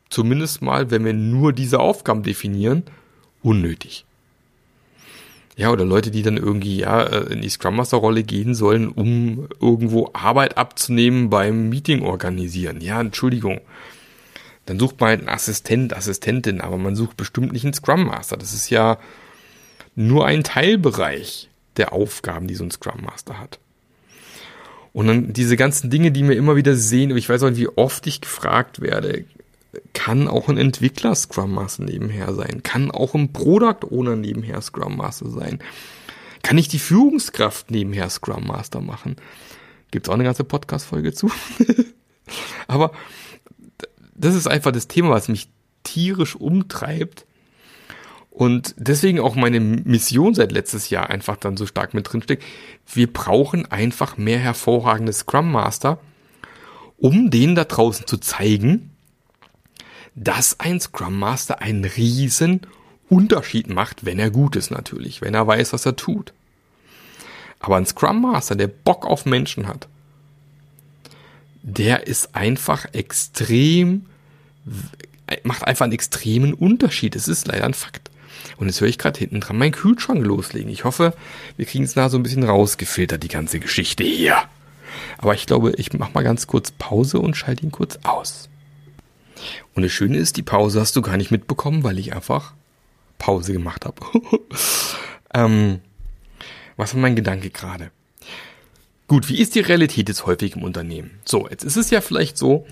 zumindest 0.09 0.61
mal, 0.61 0.91
wenn 0.91 1.05
wir 1.05 1.13
nur 1.13 1.53
diese 1.53 1.79
Aufgaben 1.79 2.23
definieren, 2.23 2.83
unnötig. 3.41 4.05
Ja, 5.57 5.69
oder 5.69 5.85
Leute, 5.85 6.11
die 6.11 6.23
dann 6.23 6.37
irgendwie 6.37 6.77
ja 6.77 7.03
äh, 7.03 7.33
in 7.33 7.41
die 7.41 7.49
Scrum 7.49 7.75
Master 7.75 7.97
Rolle 7.97 8.23
gehen 8.23 8.55
sollen, 8.55 8.89
um 8.89 9.47
irgendwo 9.59 10.09
Arbeit 10.13 10.57
abzunehmen 10.57 11.29
beim 11.29 11.69
Meeting 11.69 12.03
organisieren. 12.03 12.81
Ja, 12.81 13.01
Entschuldigung. 13.01 13.61
Dann 14.65 14.79
sucht 14.79 14.99
man 14.99 15.09
halt 15.09 15.19
einen 15.19 15.29
Assistent, 15.29 15.95
Assistentin, 15.95 16.61
aber 16.61 16.77
man 16.77 16.95
sucht 16.95 17.17
bestimmt 17.17 17.51
nicht 17.51 17.65
einen 17.65 17.73
Scrum 17.73 18.05
Master. 18.05 18.37
Das 18.37 18.53
ist 18.53 18.69
ja 18.69 18.97
nur 19.95 20.25
ein 20.25 20.43
Teilbereich 20.43 21.49
der 21.77 21.93
Aufgaben, 21.93 22.47
die 22.47 22.55
so 22.55 22.63
ein 22.63 22.71
Scrum 22.71 23.01
Master 23.03 23.39
hat. 23.39 23.59
Und 24.93 25.07
dann 25.07 25.33
diese 25.33 25.55
ganzen 25.57 25.89
Dinge, 25.89 26.11
die 26.11 26.23
mir 26.23 26.35
immer 26.35 26.55
wieder 26.55 26.75
sehen, 26.75 27.15
ich 27.15 27.29
weiß 27.29 27.43
auch 27.43 27.49
nicht, 27.49 27.59
wie 27.59 27.69
oft 27.69 28.05
ich 28.07 28.21
gefragt 28.21 28.81
werde, 28.81 29.25
kann 29.93 30.27
auch 30.27 30.47
ein 30.49 30.57
Entwickler 30.57 31.15
Scrum 31.15 31.53
Master 31.53 31.83
nebenher 31.83 32.33
sein, 32.33 32.63
kann 32.63 32.91
auch 32.91 33.13
ein 33.13 33.33
Product 33.33 33.87
Owner 33.89 34.15
nebenher 34.15 34.61
Scrum 34.61 34.97
Master 34.97 35.29
sein. 35.29 35.59
Kann 36.43 36.57
ich 36.57 36.67
die 36.67 36.79
Führungskraft 36.79 37.71
nebenher 37.71 38.09
Scrum 38.09 38.47
Master 38.47 38.81
machen? 38.81 39.15
Gibt's 39.91 40.09
auch 40.09 40.13
eine 40.13 40.23
ganze 40.23 40.43
Podcast-Folge 40.43 41.13
zu. 41.13 41.29
Aber 42.67 42.91
das 44.15 44.35
ist 44.35 44.47
einfach 44.47 44.71
das 44.71 44.87
Thema, 44.87 45.09
was 45.09 45.27
mich 45.27 45.49
tierisch 45.83 46.35
umtreibt. 46.35 47.25
Und 48.29 48.73
deswegen 48.77 49.19
auch 49.19 49.35
meine 49.35 49.59
Mission 49.59 50.33
seit 50.33 50.53
letztes 50.53 50.89
Jahr 50.89 51.09
einfach 51.09 51.35
dann 51.35 51.57
so 51.57 51.65
stark 51.65 51.93
mit 51.93 52.11
drinsteckt. 52.11 52.43
Wir 52.91 53.11
brauchen 53.11 53.65
einfach 53.65 54.17
mehr 54.17 54.39
hervorragende 54.39 55.11
Scrum 55.11 55.51
Master, 55.51 55.99
um 56.97 57.29
denen 57.29 57.55
da 57.55 57.65
draußen 57.65 58.07
zu 58.07 58.17
zeigen, 58.17 58.90
dass 60.15 60.59
ein 60.59 60.79
Scrum 60.79 61.17
Master 61.17 61.61
einen 61.61 61.85
riesen 61.85 62.61
Unterschied 63.09 63.69
macht, 63.69 64.05
wenn 64.05 64.19
er 64.19 64.29
gut 64.29 64.55
ist 64.55 64.71
natürlich, 64.71 65.21
wenn 65.21 65.33
er 65.33 65.47
weiß, 65.47 65.73
was 65.73 65.85
er 65.85 65.95
tut. 65.95 66.33
Aber 67.59 67.77
ein 67.77 67.85
Scrum 67.85 68.21
Master, 68.21 68.55
der 68.55 68.67
Bock 68.67 69.05
auf 69.05 69.25
Menschen 69.25 69.67
hat, 69.67 69.87
der 71.61 72.07
ist 72.07 72.35
einfach 72.35 72.85
extrem, 72.93 74.05
macht 75.43 75.65
einfach 75.65 75.83
einen 75.83 75.93
extremen 75.93 76.53
Unterschied. 76.53 77.15
Es 77.15 77.27
ist 77.27 77.47
leider 77.47 77.65
ein 77.65 77.73
Fakt. 77.73 78.09
Und 78.57 78.67
jetzt 78.67 78.81
höre 78.81 78.87
ich 78.87 78.97
gerade 78.97 79.19
hinten 79.19 79.39
dran 79.39 79.57
meinen 79.57 79.71
Kühlschrank 79.71 80.25
loslegen. 80.25 80.71
Ich 80.71 80.83
hoffe, 80.83 81.13
wir 81.57 81.65
kriegen 81.65 81.83
es 81.83 81.93
da 81.93 82.09
so 82.09 82.17
ein 82.17 82.23
bisschen 82.23 82.43
rausgefiltert, 82.43 83.21
die 83.21 83.27
ganze 83.27 83.59
Geschichte 83.59 84.03
hier. 84.03 84.37
Aber 85.17 85.35
ich 85.35 85.45
glaube, 85.45 85.73
ich 85.77 85.93
mache 85.93 86.11
mal 86.13 86.23
ganz 86.23 86.47
kurz 86.47 86.71
Pause 86.71 87.19
und 87.19 87.37
schalte 87.37 87.63
ihn 87.63 87.71
kurz 87.71 87.99
aus. 88.03 88.49
Und 89.73 89.83
das 89.83 89.91
Schöne 89.91 90.17
ist, 90.17 90.37
die 90.37 90.43
Pause 90.43 90.79
hast 90.79 90.95
du 90.95 91.01
gar 91.01 91.17
nicht 91.17 91.31
mitbekommen, 91.31 91.83
weil 91.83 91.99
ich 91.99 92.13
einfach 92.13 92.53
Pause 93.17 93.53
gemacht 93.53 93.85
habe. 93.85 93.97
ähm, 95.33 95.79
was 96.77 96.93
war 96.93 97.01
mein 97.01 97.15
Gedanke 97.15 97.49
gerade? 97.49 97.91
Gut, 99.07 99.29
wie 99.29 99.39
ist 99.39 99.55
die 99.55 99.59
Realität 99.59 100.07
jetzt 100.07 100.25
häufig 100.25 100.55
im 100.55 100.63
Unternehmen? 100.63 101.19
So, 101.25 101.47
jetzt 101.49 101.63
ist 101.63 101.75
es 101.75 101.89
ja 101.89 102.01
vielleicht 102.01 102.37
so, 102.37 102.65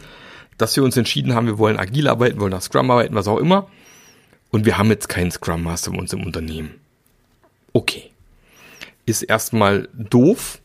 dass 0.58 0.76
wir 0.76 0.84
uns 0.84 0.98
entschieden 0.98 1.36
haben, 1.36 1.48
wir 1.48 1.58
wollen 1.58 1.78
agil 1.78 2.08
arbeiten, 2.08 2.40
wollen 2.40 2.52
nach 2.52 2.62
Scrum 2.62 2.90
arbeiten, 2.92 3.16
was 3.16 3.28
auch 3.28 3.38
immer. 3.38 3.70
Und 4.50 4.66
wir 4.66 4.78
haben 4.78 4.90
jetzt 4.90 5.10
keinen 5.10 5.32
Scrum 5.32 5.64
Master 5.64 5.92
bei 5.92 5.98
uns 5.98 6.14
im 6.14 6.26
Unternehmen. 6.26 6.76
Okay. 7.74 8.12
Ist 9.06 9.24
erstmal 9.24 9.90
doof, 9.94 10.60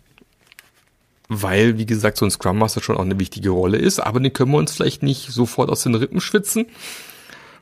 weil, 1.28 1.78
wie 1.78 1.86
gesagt, 1.86 2.18
so 2.18 2.24
ein 2.24 2.30
Scrum 2.30 2.58
Master 2.58 2.82
schon 2.82 2.96
auch 2.96 3.02
eine 3.02 3.18
wichtige 3.18 3.50
Rolle 3.50 3.78
ist, 3.78 3.98
aber 3.98 4.20
den 4.20 4.32
können 4.32 4.52
wir 4.52 4.58
uns 4.58 4.72
vielleicht 4.72 5.02
nicht 5.02 5.30
sofort 5.30 5.70
aus 5.70 5.82
den 5.82 5.94
Rippen 5.94 6.20
schwitzen, 6.20 6.66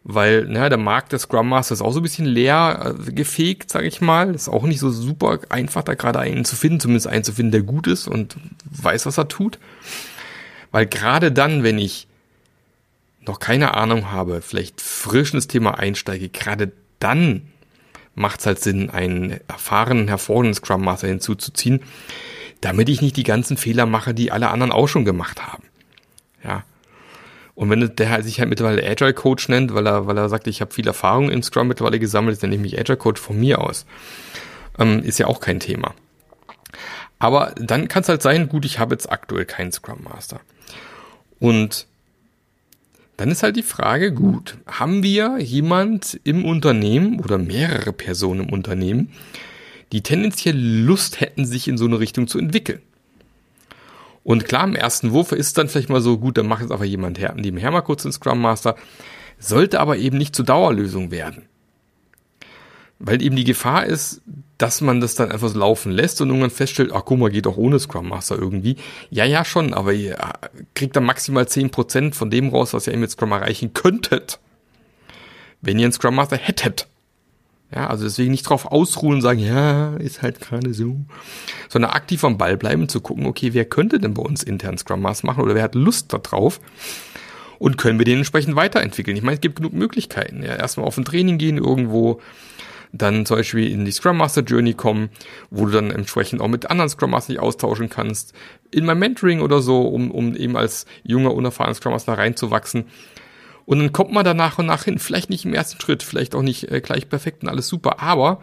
weil 0.04 0.47
na, 0.49 0.69
der 0.69 0.78
Markt 0.78 1.12
des 1.12 1.23
Scrum 1.23 1.49
Master 1.49 1.75
ist 1.75 1.83
auch 1.83 1.92
so 1.92 2.00
ein 2.00 2.02
bisschen 2.02 2.26
leer 2.26 2.97
äh, 2.99 3.12
gefegt, 3.12 3.71
sage 3.71 3.87
ich 3.87 4.00
mal. 4.00 4.35
Ist 4.35 4.49
auch 4.49 4.64
nicht 4.64 4.81
so 4.81 4.90
super 4.90 5.38
einfach, 5.49 5.85
da 5.85 5.95
gerade 5.95 6.19
einen 6.19 6.45
zu 6.45 6.57
finden, 6.57 6.81
zumindest 6.81 7.07
einen 7.07 7.23
zu 7.23 7.33
finden, 7.33 7.52
der 7.52 7.62
gut 7.62 7.87
ist 7.87 8.09
und 8.09 8.37
weiß, 8.64 9.07
was 9.07 9.19
er 9.19 9.28
tut. 9.28 9.61
Weil 10.73 10.87
gerade 10.87 11.31
dann, 11.31 11.62
wenn 11.62 11.78
ich 11.78 12.09
noch 13.25 13.38
keine 13.38 13.75
Ahnung 13.75 14.11
habe, 14.11 14.42
vielleicht 14.42 14.81
frisch 14.81 15.33
ins 15.35 15.47
Thema 15.47 15.78
einsteige, 15.78 16.28
gerade 16.28 16.73
dann 16.99 17.42
macht 18.14 18.40
es 18.40 18.47
halt 18.47 18.59
Sinn, 18.61 18.90
einen 18.90 19.40
erfahrenen, 19.49 20.09
hervorragenden 20.09 20.54
Scrum 20.54 20.83
Master 20.83 21.09
hinzuzuziehen, 21.09 21.81
damit 22.62 22.88
ich 22.88 23.02
nicht 23.02 23.16
die 23.16 23.25
ganzen 23.25 23.59
Fehler 23.59 23.85
mache, 23.85 24.14
die 24.14 24.33
alle 24.33 24.49
anderen 24.49 24.73
auch 24.73 24.87
schon 24.88 25.04
gemacht 25.04 25.45
haben. 25.47 25.64
Ja. 26.42 26.64
Und 27.54 27.69
wenn 27.69 27.95
der 27.97 28.23
sich 28.23 28.40
halt 28.40 28.49
mittlerweile 28.49 28.88
Agile 28.88 29.12
Coach 29.12 29.49
nennt, 29.49 29.75
weil 29.75 29.87
er, 29.87 30.07
weil 30.07 30.16
er 30.16 30.31
sagt, 30.31 30.47
ich 30.47 30.62
habe 30.62 30.73
viel 30.73 30.87
Erfahrung 30.87 31.28
in 31.28 31.42
Scrum 31.42 31.69
mittlerweile 31.69 31.99
gesammelt, 31.99 32.42
dann 32.42 32.50
nehme 32.50 32.66
ich 32.66 32.78
Agile 32.78 32.97
Coach 32.97 33.21
von 33.21 33.38
mir 33.38 33.61
aus. 33.61 33.85
Ähm, 34.78 35.00
ist 35.02 35.19
ja 35.19 35.26
auch 35.26 35.40
kein 35.40 35.61
Thema. 35.61 35.95
Aber 37.19 37.52
dann 37.57 37.88
kann 37.88 38.02
es 38.02 38.09
halt 38.09 38.23
sein, 38.23 38.49
gut, 38.49 38.64
ich 38.64 38.78
habe 38.78 38.95
jetzt 38.95 39.11
aktuell 39.11 39.45
keinen 39.45 39.71
Scrum 39.71 40.04
Master. 40.04 40.40
Und 41.38 41.87
dann 43.16 43.31
ist 43.31 43.42
halt 43.42 43.57
die 43.57 43.62
Frage, 43.62 44.12
gut, 44.12 44.57
haben 44.66 45.02
wir 45.02 45.38
jemand 45.38 46.19
im 46.25 46.45
Unternehmen 46.45 47.21
oder 47.21 47.38
mehrere 47.38 47.92
Personen 47.92 48.49
im 48.49 48.52
Unternehmen, 48.52 49.12
die 49.92 50.02
tendenziell 50.02 50.56
Lust 50.56 51.20
hätten, 51.20 51.44
sich 51.44 51.68
in 51.68 51.78
so 51.78 51.84
eine 51.84 52.00
Richtung 52.00 52.26
zu 52.26 52.38
entwickeln? 52.38 52.80
Und 54.25 54.44
klar, 54.44 54.64
im 54.64 54.76
ersten 54.76 55.12
Wurf 55.12 55.32
ist 55.32 55.58
dann 55.58 55.68
vielleicht 55.68 55.88
mal 55.88 56.00
so, 56.00 56.18
gut, 56.18 56.38
dann 56.38 56.46
macht 56.46 56.62
jetzt 56.62 56.70
einfach 56.70 56.84
jemand 56.84 57.18
her, 57.18 57.34
nebenher 57.37 57.70
mal 57.70 57.80
kurz 57.80 58.02
den 58.02 58.12
Scrum 58.12 58.40
Master, 58.40 58.76
sollte 59.38 59.80
aber 59.80 59.96
eben 59.96 60.16
nicht 60.16 60.37
zur 60.37 60.44
Dauerlösung 60.44 61.11
werden. 61.11 61.42
Weil 63.00 63.20
eben 63.20 63.34
die 63.34 63.44
Gefahr 63.44 63.84
ist, 63.84 64.22
dass 64.58 64.80
man 64.80 65.00
das 65.00 65.16
dann 65.16 65.32
einfach 65.32 65.49
so 65.49 65.58
laufen 65.58 65.90
lässt 65.90 66.20
und 66.20 66.28
irgendwann 66.28 66.50
feststellt, 66.50 66.92
ach 66.94 67.02
guck 67.04 67.18
mal, 67.18 67.30
geht 67.30 67.49
auch 67.49 67.56
ohne 67.56 67.80
Scrum 67.80 68.08
Master 68.08 68.38
irgendwie. 68.38 68.76
Ja, 69.11 69.25
ja, 69.25 69.44
schon, 69.44 69.75
aber 69.75 69.92
ihr 69.92 70.16
kriegt 70.75 70.94
dann 70.94 71.04
maximal 71.04 71.49
zehn 71.49 71.70
Prozent 71.70 72.14
von 72.14 72.30
dem 72.30 72.50
raus, 72.50 72.72
was 72.72 72.87
ihr 72.87 72.96
mit 72.96 73.11
Scrum 73.11 73.32
erreichen 73.32 73.75
könntet. 73.75 74.38
Wenn 75.61 75.80
ihr 75.80 75.87
einen 75.87 75.92
Scrum 75.92 76.14
Master 76.14 76.37
hättet. 76.37 76.87
Ja, 77.75 77.87
also 77.88 78.05
deswegen 78.05 78.31
nicht 78.31 78.43
drauf 78.43 78.67
ausruhen 78.67 79.17
und 79.17 79.23
sagen, 79.23 79.38
ja, 79.38 79.97
ist 79.97 80.23
halt 80.23 80.41
gerade 80.41 80.75
so. 80.75 80.97
Sondern 81.69 81.93
aktiv 81.93 82.23
am 82.25 82.37
Ball 82.37 82.57
bleiben, 82.57 82.88
zu 82.88 83.00
gucken, 83.00 83.26
okay, 83.26 83.55
wer 83.55 83.64
könnte 83.64 83.99
denn 83.99 84.14
bei 84.14 84.23
uns 84.23 84.43
intern 84.43 84.76
Scrum 84.76 85.00
Master 85.00 85.26
machen 85.26 85.43
oder 85.43 85.55
wer 85.55 85.62
hat 85.62 85.75
Lust 85.75 86.12
darauf? 86.12 86.61
Und 87.59 87.79
können 87.79 87.99
wir 87.99 88.05
den 88.05 88.19
entsprechend 88.19 88.57
weiterentwickeln? 88.57 89.17
Ich 89.17 89.23
meine, 89.23 89.37
es 89.37 89.41
gibt 89.41 89.57
genug 89.57 89.73
Möglichkeiten. 89.73 90.43
Ja, 90.43 90.57
erstmal 90.57 90.87
auf 90.87 90.99
ein 90.99 91.05
Training 91.05 91.38
gehen 91.38 91.59
irgendwo, 91.59 92.21
dann 92.93 93.25
zum 93.25 93.38
Beispiel 93.38 93.71
in 93.71 93.85
die 93.85 93.93
Scrum 93.93 94.19
Master 94.19 94.43
Journey 94.43 94.75
kommen, 94.75 95.09
wo 95.50 95.64
du 95.64 95.73
dann 95.73 95.91
entsprechend 95.91 96.43
auch 96.43 96.49
mit 96.49 96.71
anderen 96.71 96.91
Scrum 96.91 97.11
Master 97.11 97.33
dich 97.33 97.41
austauschen 97.41 97.88
kannst, 97.88 98.35
in 98.71 98.85
mein 98.85 98.99
Mentoring 98.99 99.41
oder 99.41 99.62
so, 99.62 99.83
um, 99.83 100.11
um 100.11 100.37
eben 100.37 100.57
als 100.57 100.87
junger, 101.02 101.33
unerfahrener 101.33 101.75
Scrum 101.75 101.93
Master 101.93 102.19
reinzuwachsen. 102.19 102.85
Und 103.64 103.78
dann 103.78 103.92
kommt 103.92 104.12
man 104.12 104.25
da 104.25 104.35
nach 104.35 104.59
und 104.59 104.66
nach 104.66 104.85
hin. 104.85 104.99
Vielleicht 104.99 105.31
nicht 105.31 105.45
im 105.45 105.54
ersten 105.54 105.81
Schritt, 105.81 106.02
vielleicht 106.02 106.35
auch 106.35 106.42
nicht 106.42 106.71
äh, 106.71 106.81
gleich 106.81 107.09
perfekt 107.09 107.42
und 107.42 107.49
alles 107.49 107.69
super, 107.69 108.00
aber 108.00 108.40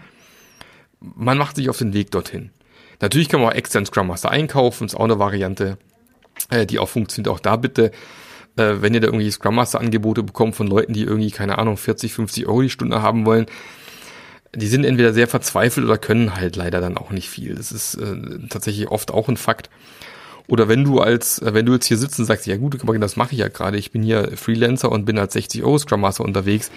man 1.00 1.38
macht 1.38 1.56
sich 1.56 1.70
auf 1.70 1.78
den 1.78 1.94
Weg 1.94 2.12
dorthin. 2.12 2.52
Natürlich 3.02 3.30
kann 3.30 3.42
man 3.42 3.52
auch 3.52 3.56
extern 3.56 3.86
Scrum 3.86 4.08
Master 4.08 4.32
einkaufen, 4.32 4.86
ist 4.86 4.96
auch 4.96 5.06
eine 5.06 5.20
Variante, 5.20 5.78
äh, 6.50 6.66
die 6.66 6.80
auch 6.80 6.90
funktioniert. 6.90 7.34
Auch 7.34 7.40
da 7.40 7.56
bitte, 7.56 7.92
äh, 8.58 8.76
wenn 8.82 8.94
ihr 8.94 9.00
da 9.00 9.08
irgendwie 9.08 9.32
Scrum 9.32 9.56
Master 9.56 9.80
Angebote 9.80 10.24
bekommt 10.24 10.56
von 10.56 10.68
Leuten, 10.68 10.94
die 10.94 11.04
irgendwie, 11.04 11.32
keine 11.32 11.58
Ahnung, 11.58 11.78
40, 11.78 12.14
50 12.14 12.48
Euro 12.48 12.62
die 12.62 12.70
Stunde 12.70 13.02
haben 13.02 13.26
wollen, 13.26 13.46
die 14.56 14.68
sind 14.68 14.84
entweder 14.84 15.14
sehr 15.14 15.28
verzweifelt 15.28 15.86
oder 15.86 15.98
können 15.98 16.36
halt 16.36 16.56
leider 16.56 16.82
dann 16.82 16.98
auch 16.98 17.12
nicht 17.12 17.30
viel. 17.30 17.56
Das 17.56 17.72
ist 17.72 17.96
äh, 17.96 18.48
tatsächlich 18.50 18.90
oft 18.90 19.12
auch 19.12 19.30
ein 19.30 19.38
Fakt. 19.38 19.70
Oder 20.50 20.68
wenn 20.68 20.84
du 20.84 21.00
als, 21.00 21.40
äh, 21.40 21.54
wenn 21.54 21.66
du 21.66 21.74
jetzt 21.74 21.86
hier 21.86 21.98
sitzt 21.98 22.20
und 22.20 22.26
sagst, 22.26 22.48
ja 22.48 22.58
gut, 22.58 22.78
das 23.00 23.16
mache 23.16 23.34
ich 23.34 23.40
ja 23.40 23.48
gerade, 23.48 23.78
ich 23.78 23.92
bin 23.92 24.04
hier 24.04 24.36
Freelancer 24.36 24.92
und 24.92 25.06
bin 25.06 25.18
als 25.18 25.34
60 25.34 25.64
Euro 25.64 25.78
Scrum 25.78 26.02
Master 26.02 26.26
unterwegs, 26.26 26.72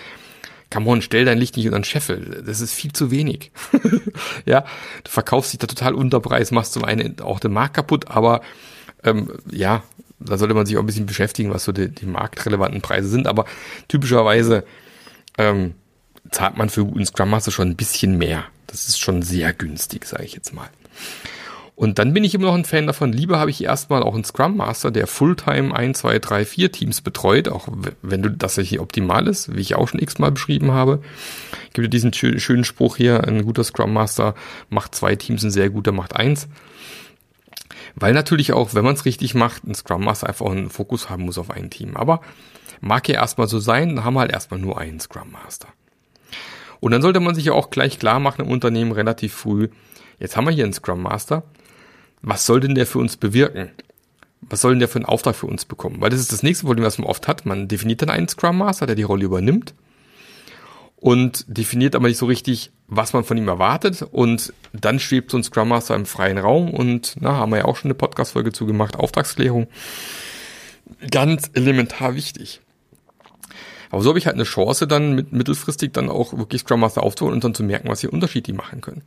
come 0.71 0.89
on, 0.89 1.03
stell 1.03 1.25
dein 1.25 1.39
Licht 1.39 1.57
nicht 1.57 1.67
unter 1.67 1.79
den 1.79 1.85
Scheffel. 1.85 2.43
Das 2.47 2.61
ist 2.61 2.73
viel 2.73 2.93
zu 2.93 3.11
wenig. 3.11 3.51
ja, 4.47 4.65
du 5.05 5.11
verkaufst 5.11 5.53
dich 5.53 5.59
da 5.59 5.67
total 5.67 5.95
unter 5.95 6.21
Preis, 6.21 6.51
machst 6.51 6.75
zum 6.75 6.85
einen 6.85 7.21
auch 7.21 7.41
den 7.41 7.53
Markt 7.53 7.75
kaputt, 7.75 8.09
aber 8.09 8.43
ähm, 9.05 9.33
ja, 9.51 9.83
da 10.21 10.37
sollte 10.37 10.55
man 10.55 10.67
sich 10.67 10.77
auch 10.77 10.83
ein 10.83 10.87
bisschen 10.87 11.07
beschäftigen, 11.07 11.53
was 11.53 11.65
so 11.65 11.73
die, 11.73 11.89
die 11.89 12.07
marktrelevanten 12.07 12.81
Preise 12.81 13.09
sind. 13.09 13.27
Aber 13.27 13.47
typischerweise 13.89 14.65
ähm, 15.39 15.75
zahlt 16.31 16.57
man 16.57 16.69
für 16.69 16.85
guten 16.85 17.07
Scrum 17.07 17.31
Master 17.31 17.51
schon 17.51 17.69
ein 17.69 17.77
bisschen 17.77 18.19
mehr. 18.19 18.45
Das 18.67 18.89
ist 18.89 19.01
schon 19.01 19.23
sehr 19.23 19.53
günstig, 19.53 20.05
sage 20.05 20.25
ich 20.25 20.35
jetzt 20.35 20.55
mal. 20.55 20.69
Und 21.83 21.99
dann 21.99 22.15
bin 22.15 22.23
ich 22.23 22.33
immer 22.33 22.47
noch 22.47 22.55
ein 22.55 22.65
Fan 22.65 22.87
davon. 22.87 23.13
Lieber 23.13 23.41
habe 23.41 23.51
ich 23.51 23.65
erstmal 23.65 24.05
auch 24.05 24.15
einen 24.15 24.23
Scrum 24.23 24.57
Master, 24.57 24.93
der 24.93 25.09
Fulltime 25.09 25.75
1, 25.75 25.99
2, 25.99 26.21
3, 26.21 26.45
4 26.45 26.71
Teams 26.71 27.01
betreut, 27.01 27.49
auch 27.49 27.67
wenn 28.03 28.23
du 28.23 28.31
das 28.31 28.55
hier 28.55 28.81
optimal 28.81 29.27
ist, 29.27 29.57
wie 29.57 29.63
ich 29.63 29.75
auch 29.75 29.89
schon 29.89 29.99
x-mal 29.99 30.31
beschrieben 30.31 30.71
habe. 30.71 31.03
Gibt 31.73 31.87
ja 31.87 31.89
diesen 31.89 32.13
schönen 32.13 32.63
Spruch 32.63 32.99
hier, 32.99 33.27
ein 33.27 33.45
guter 33.45 33.65
Scrum 33.65 33.93
Master 33.93 34.37
macht 34.71 34.95
zwei 34.95 35.17
Teams, 35.17 35.43
ein 35.43 35.51
sehr 35.51 35.71
guter 35.71 35.91
macht 35.91 36.15
eins. 36.15 36.47
Weil 37.97 38.15
natürlich 38.15 38.53
auch, 38.53 38.75
wenn 38.75 38.85
man 38.85 38.95
es 38.95 39.05
richtig 39.05 39.35
macht, 39.35 39.65
ein 39.65 39.75
Scrum 39.75 40.05
Master 40.05 40.29
einfach 40.29 40.47
einen 40.47 40.71
Fokus 40.71 41.11
haben 41.11 41.25
muss 41.25 41.37
auf 41.37 41.51
ein 41.51 41.69
Team. 41.69 41.97
Aber 41.97 42.21
mag 42.81 43.09
ja 43.09 43.17
erstmal 43.17 43.49
so 43.49 43.59
sein, 43.59 43.97
dann 43.97 44.05
haben 44.05 44.15
wir 44.15 44.21
halt 44.21 44.31
erstmal 44.31 44.61
nur 44.61 44.79
einen 44.79 45.01
Scrum 45.01 45.33
Master. 45.33 45.67
Und 46.79 46.93
dann 46.93 47.03
sollte 47.03 47.19
man 47.19 47.35
sich 47.35 47.47
ja 47.47 47.55
auch 47.55 47.71
gleich 47.71 47.99
klar 47.99 48.21
machen 48.21 48.43
im 48.43 48.53
Unternehmen 48.53 48.93
relativ 48.93 49.35
früh, 49.35 49.67
jetzt 50.21 50.37
haben 50.37 50.45
wir 50.45 50.53
hier 50.53 50.63
einen 50.63 50.75
Scrum 50.75 51.03
Master, 51.03 51.43
was 52.23 52.47
soll 52.47 52.61
denn 52.61 52.75
der 52.75 52.87
für 52.87 52.99
uns 52.99 53.17
bewirken? 53.17 53.71
Was 54.41 54.61
soll 54.61 54.73
denn 54.73 54.81
der 54.81 54.89
für 54.89 54.97
einen 54.97 55.05
Auftrag 55.05 55.37
für 55.37 55.47
uns 55.47 55.65
bekommen? 55.65 56.01
Weil 56.01 56.11
das 56.11 56.21
ist 56.21 56.33
das 56.33 56.43
nächste 56.43 56.67
Problem, 56.67 56.85
was 56.85 56.99
man 56.99 57.07
oft 57.07 57.29
hat. 57.29 57.47
Man 57.47 57.69
definiert 57.69 58.03
dann 58.03 58.11
einen 58.11 58.29
Scrum 58.29 58.59
Master, 58.59 58.87
der 58.87 58.97
die 58.97 59.03
Rolle 59.03 59.25
übernimmt 59.25 59.75
und 60.97 61.45
definiert 61.49 61.97
aber 61.97 62.07
nicht 62.07 62.19
so 62.19 62.27
richtig, 62.27 62.71
was 62.87 63.13
man 63.13 63.25
von 63.25 63.37
ihm 63.37 63.49
erwartet. 63.49 64.03
Und 64.03 64.53
dann 64.73 65.01
schwebt 65.01 65.33
so 65.33 65.37
ein 65.37 65.43
Scrum 65.43 65.69
Master 65.69 65.97
im 65.97 66.07
freien 66.07 66.39
Raum 66.39 66.71
und 66.71 67.17
na, 67.21 67.33
haben 67.35 67.51
wir 67.51 67.59
ja 67.59 67.65
auch 67.65 67.77
schon 67.77 67.89
eine 67.89 67.95
Podcast-Folge 67.95 68.53
zu 68.53 68.67
gemacht, 68.67 68.97
Auftragsklärung. 68.97 69.67
Ganz 71.11 71.51
elementar 71.55 72.15
wichtig. 72.15 72.61
Aber 73.91 74.03
so 74.03 74.11
habe 74.11 74.19
ich 74.19 74.27
halt 74.27 74.37
eine 74.37 74.45
Chance, 74.45 74.87
dann 74.87 75.15
mit, 75.15 75.33
mittelfristig 75.33 75.93
dann 75.93 76.09
auch 76.09 76.39
wirklich 76.39 76.63
Scrum 76.63 76.81
Master 76.81 77.03
aufzuholen 77.03 77.35
und 77.35 77.45
dann 77.45 77.55
zu 77.55 77.65
merken, 77.65 77.89
was 77.89 78.01
hier 78.01 78.13
Unterschied 78.13 78.47
die 78.47 78.53
machen 78.53 78.81
können. 78.81 79.03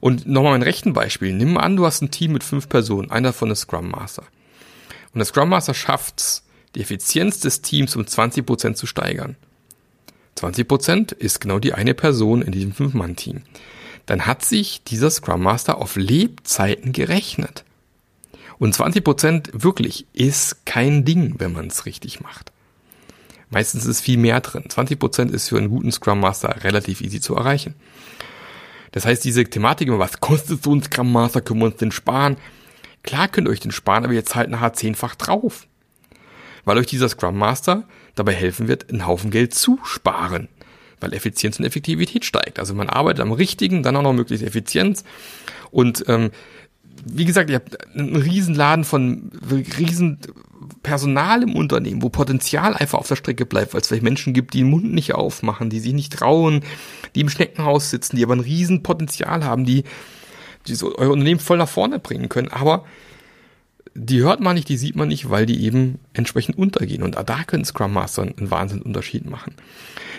Und 0.00 0.26
nochmal 0.26 0.54
ein 0.54 0.62
rechten 0.62 0.92
Beispiel. 0.92 1.32
Nimm 1.32 1.58
an, 1.58 1.76
du 1.76 1.86
hast 1.86 2.02
ein 2.02 2.10
Team 2.10 2.32
mit 2.32 2.44
fünf 2.44 2.68
Personen, 2.68 3.10
einer 3.10 3.32
von 3.32 3.48
der 3.48 3.56
Scrum 3.56 3.90
Master. 3.90 4.24
Und 5.12 5.18
der 5.18 5.26
Scrum 5.26 5.48
Master 5.48 5.74
schafft 5.74 6.42
die 6.74 6.80
Effizienz 6.80 7.40
des 7.40 7.62
Teams 7.62 7.96
um 7.96 8.06
20 8.06 8.46
Prozent 8.46 8.76
zu 8.76 8.86
steigern. 8.86 9.36
20 10.36 10.68
Prozent 10.68 11.12
ist 11.12 11.40
genau 11.40 11.58
die 11.58 11.74
eine 11.74 11.94
Person 11.94 12.42
in 12.42 12.52
diesem 12.52 12.72
Fünf-Mann-Team. 12.72 13.42
Dann 14.06 14.26
hat 14.26 14.44
sich 14.44 14.82
dieser 14.84 15.10
Scrum 15.10 15.42
Master 15.42 15.78
auf 15.78 15.96
Lebzeiten 15.96 16.92
gerechnet. 16.92 17.64
Und 18.58 18.74
20 18.74 19.04
Prozent 19.04 19.50
wirklich 19.52 20.06
ist 20.12 20.64
kein 20.64 21.04
Ding, 21.04 21.34
wenn 21.38 21.52
man 21.52 21.66
es 21.66 21.86
richtig 21.86 22.20
macht. 22.20 22.52
Meistens 23.50 23.86
ist 23.86 24.00
viel 24.00 24.18
mehr 24.18 24.40
drin. 24.40 24.64
20% 24.68 25.30
ist 25.30 25.48
für 25.48 25.58
einen 25.58 25.70
guten 25.70 25.90
Scrum 25.90 26.20
Master 26.20 26.64
relativ 26.64 27.00
easy 27.00 27.20
zu 27.20 27.34
erreichen. 27.34 27.74
Das 28.92 29.04
heißt, 29.04 29.24
diese 29.24 29.44
Thematik 29.44 29.88
immer, 29.88 29.98
was 29.98 30.20
kostet 30.20 30.62
so 30.62 30.74
ein 30.74 30.82
Scrum 30.82 31.12
Master, 31.12 31.40
können 31.40 31.60
wir 31.60 31.66
uns 31.66 31.76
den 31.76 31.92
sparen? 31.92 32.36
Klar 33.02 33.28
könnt 33.28 33.48
ihr 33.48 33.50
euch 33.50 33.60
den 33.60 33.72
sparen, 33.72 34.04
aber 34.04 34.12
ihr 34.12 34.24
zahlt 34.24 34.50
nachher 34.50 34.72
zehnfach 34.72 35.14
drauf. 35.14 35.66
Weil 36.64 36.78
euch 36.78 36.86
dieser 36.86 37.08
Scrum 37.08 37.38
Master 37.38 37.84
dabei 38.14 38.34
helfen 38.34 38.68
wird, 38.68 38.90
einen 38.90 39.06
Haufen 39.06 39.30
Geld 39.30 39.54
zu 39.54 39.78
sparen. 39.84 40.48
Weil 41.00 41.14
Effizienz 41.14 41.58
und 41.58 41.64
Effektivität 41.64 42.24
steigt. 42.24 42.58
Also 42.58 42.74
man 42.74 42.88
arbeitet 42.88 43.20
am 43.20 43.32
richtigen, 43.32 43.82
dann 43.82 43.96
auch 43.96 44.02
noch 44.02 44.12
möglichst 44.12 44.44
Effizienz. 44.44 45.04
Und 45.70 46.04
ähm, 46.08 46.30
wie 47.04 47.24
gesagt, 47.24 47.50
ihr 47.50 47.56
habt 47.56 47.94
einen 47.94 48.16
riesen 48.16 48.54
Laden 48.54 48.84
von 48.84 49.30
riesen 49.78 50.18
Personal 50.82 51.42
im 51.42 51.54
Unternehmen, 51.54 52.02
wo 52.02 52.08
Potenzial 52.08 52.74
einfach 52.74 52.98
auf 52.98 53.08
der 53.08 53.16
Strecke 53.16 53.46
bleibt, 53.46 53.74
weil 53.74 53.80
es 53.80 53.88
vielleicht 53.88 54.02
Menschen 54.02 54.32
gibt, 54.32 54.54
die 54.54 54.58
den 54.58 54.70
Mund 54.70 54.92
nicht 54.92 55.14
aufmachen, 55.14 55.70
die 55.70 55.80
sich 55.80 55.92
nicht 55.92 56.12
trauen, 56.12 56.62
die 57.14 57.20
im 57.20 57.28
Schneckenhaus 57.28 57.90
sitzen, 57.90 58.16
die 58.16 58.24
aber 58.24 58.36
ein 58.36 58.40
riesen 58.40 58.82
Potenzial 58.82 59.44
haben, 59.44 59.64
die, 59.64 59.84
die 60.66 60.74
so 60.74 60.96
euer 60.96 61.10
Unternehmen 61.10 61.40
voll 61.40 61.58
nach 61.58 61.68
vorne 61.68 61.98
bringen 61.98 62.28
können. 62.28 62.48
Aber 62.48 62.84
die 63.94 64.20
hört 64.20 64.40
man 64.40 64.54
nicht, 64.54 64.68
die 64.68 64.76
sieht 64.76 64.96
man 64.96 65.08
nicht, 65.08 65.30
weil 65.30 65.46
die 65.46 65.64
eben 65.64 65.98
entsprechend 66.12 66.56
untergehen. 66.56 67.02
Und 67.02 67.16
da 67.16 67.44
können 67.44 67.64
Scrum 67.64 67.92
Master 67.92 68.22
einen 68.22 68.50
Wahnsinnsunterschied 68.50 69.28
machen. 69.28 69.54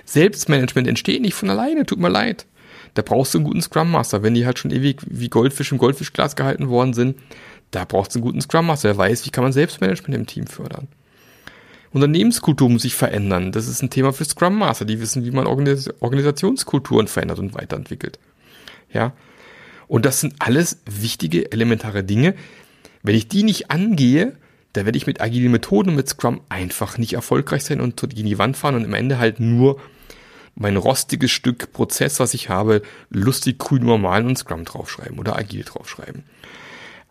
Selbstmanagement 0.05 0.87
entsteht 0.87 1.21
nicht 1.21 1.35
von 1.35 1.49
alleine, 1.49 1.85
tut 1.85 1.99
mir 1.99 2.09
leid. 2.09 2.45
Da 2.93 3.01
brauchst 3.01 3.33
du 3.33 3.37
einen 3.37 3.45
guten 3.45 3.61
Scrum 3.61 3.91
Master. 3.91 4.23
Wenn 4.23 4.33
die 4.33 4.45
halt 4.45 4.59
schon 4.59 4.71
ewig 4.71 5.01
wie 5.07 5.29
Goldfisch 5.29 5.71
im 5.71 5.77
Goldfischglas 5.77 6.35
gehalten 6.35 6.69
worden 6.69 6.93
sind, 6.93 7.17
da 7.71 7.85
brauchst 7.85 8.13
du 8.13 8.19
einen 8.19 8.25
guten 8.25 8.41
Scrum 8.41 8.67
Master, 8.67 8.89
der 8.89 8.97
weiß, 8.97 9.25
wie 9.25 9.29
kann 9.29 9.43
man 9.43 9.53
Selbstmanagement 9.53 10.15
im 10.15 10.25
Team 10.25 10.47
fördern. 10.47 10.87
Unternehmenskultur 11.91 12.69
muss 12.69 12.83
sich 12.83 12.95
verändern. 12.95 13.51
Das 13.51 13.67
ist 13.67 13.81
ein 13.81 13.89
Thema 13.89 14.13
für 14.13 14.25
Scrum 14.25 14.57
Master. 14.57 14.85
Die 14.85 15.01
wissen, 15.01 15.25
wie 15.25 15.31
man 15.31 15.47
Organis 15.47 15.89
Organisationskulturen 15.99 17.07
verändert 17.07 17.39
und 17.39 17.53
weiterentwickelt. 17.55 18.19
Ja. 18.91 19.13
Und 19.87 20.05
das 20.05 20.21
sind 20.21 20.35
alles 20.39 20.81
wichtige, 20.85 21.51
elementare 21.51 22.03
Dinge. 22.03 22.35
Wenn 23.01 23.15
ich 23.15 23.27
die 23.27 23.43
nicht 23.43 23.71
angehe, 23.71 24.35
da 24.73 24.85
werde 24.85 24.97
ich 24.97 25.07
mit 25.07 25.19
agilen 25.19 25.51
Methoden 25.51 25.89
und 25.89 25.95
mit 25.95 26.07
Scrum 26.07 26.41
einfach 26.49 26.99
nicht 26.99 27.13
erfolgreich 27.13 27.63
sein 27.63 27.81
und 27.81 27.99
gegen 28.09 28.27
die 28.27 28.37
Wand 28.37 28.55
fahren 28.55 28.75
und 28.75 28.85
am 28.85 28.93
Ende 28.93 29.17
halt 29.17 29.39
nur 29.39 29.79
mein 30.59 30.77
rostiges 30.77 31.31
Stück 31.31 31.73
Prozess, 31.73 32.19
was 32.19 32.35
ich 32.35 32.49
habe, 32.49 32.83
lustig 33.09 33.57
grün 33.57 33.85
normal 33.85 34.25
und 34.25 34.37
Scrum 34.37 34.65
draufschreiben 34.65 35.17
oder 35.17 35.35
agil 35.35 35.63
draufschreiben. 35.63 36.23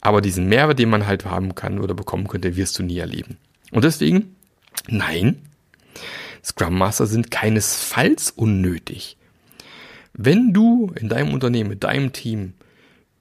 Aber 0.01 0.21
diesen 0.21 0.47
Mehrwert, 0.47 0.79
den 0.79 0.91
man 0.91 1.07
halt 1.07 1.25
haben 1.25 1.57
kann 1.57 1.81
oder 1.81 1.95
bekommen 1.95 2.29
könnte, 2.29 2.55
wirst 2.55 2.79
du 2.79 2.85
nie 2.85 2.99
erleben. 2.99 3.37
Und 3.73 3.83
deswegen 3.83 4.37
Nein, 4.87 5.43
Scrum 6.45 6.79
Master 6.79 7.07
sind 7.07 7.31
keinesfalls 7.31 8.31
unnötig. 8.31 9.17
Wenn 10.13 10.53
du 10.53 10.93
in 10.99 11.09
deinem 11.09 11.33
Unternehmen, 11.35 11.71
mit 11.71 11.85
deinem 11.85 12.13
Team 12.13 12.55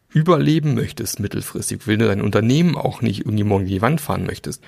überleben 0.09 0.73
möchtest 0.73 1.19
mittelfristig, 1.19 1.85
will 1.87 1.97
du 1.97 2.07
dein 2.07 2.21
Unternehmen 2.21 2.75
auch 2.75 3.01
nicht 3.01 3.21
irgendwie 3.21 3.43
morgen 3.43 3.65
die 3.65 3.81
Wand 3.81 4.01
fahren 4.01 4.25
möchtest, 4.25 4.63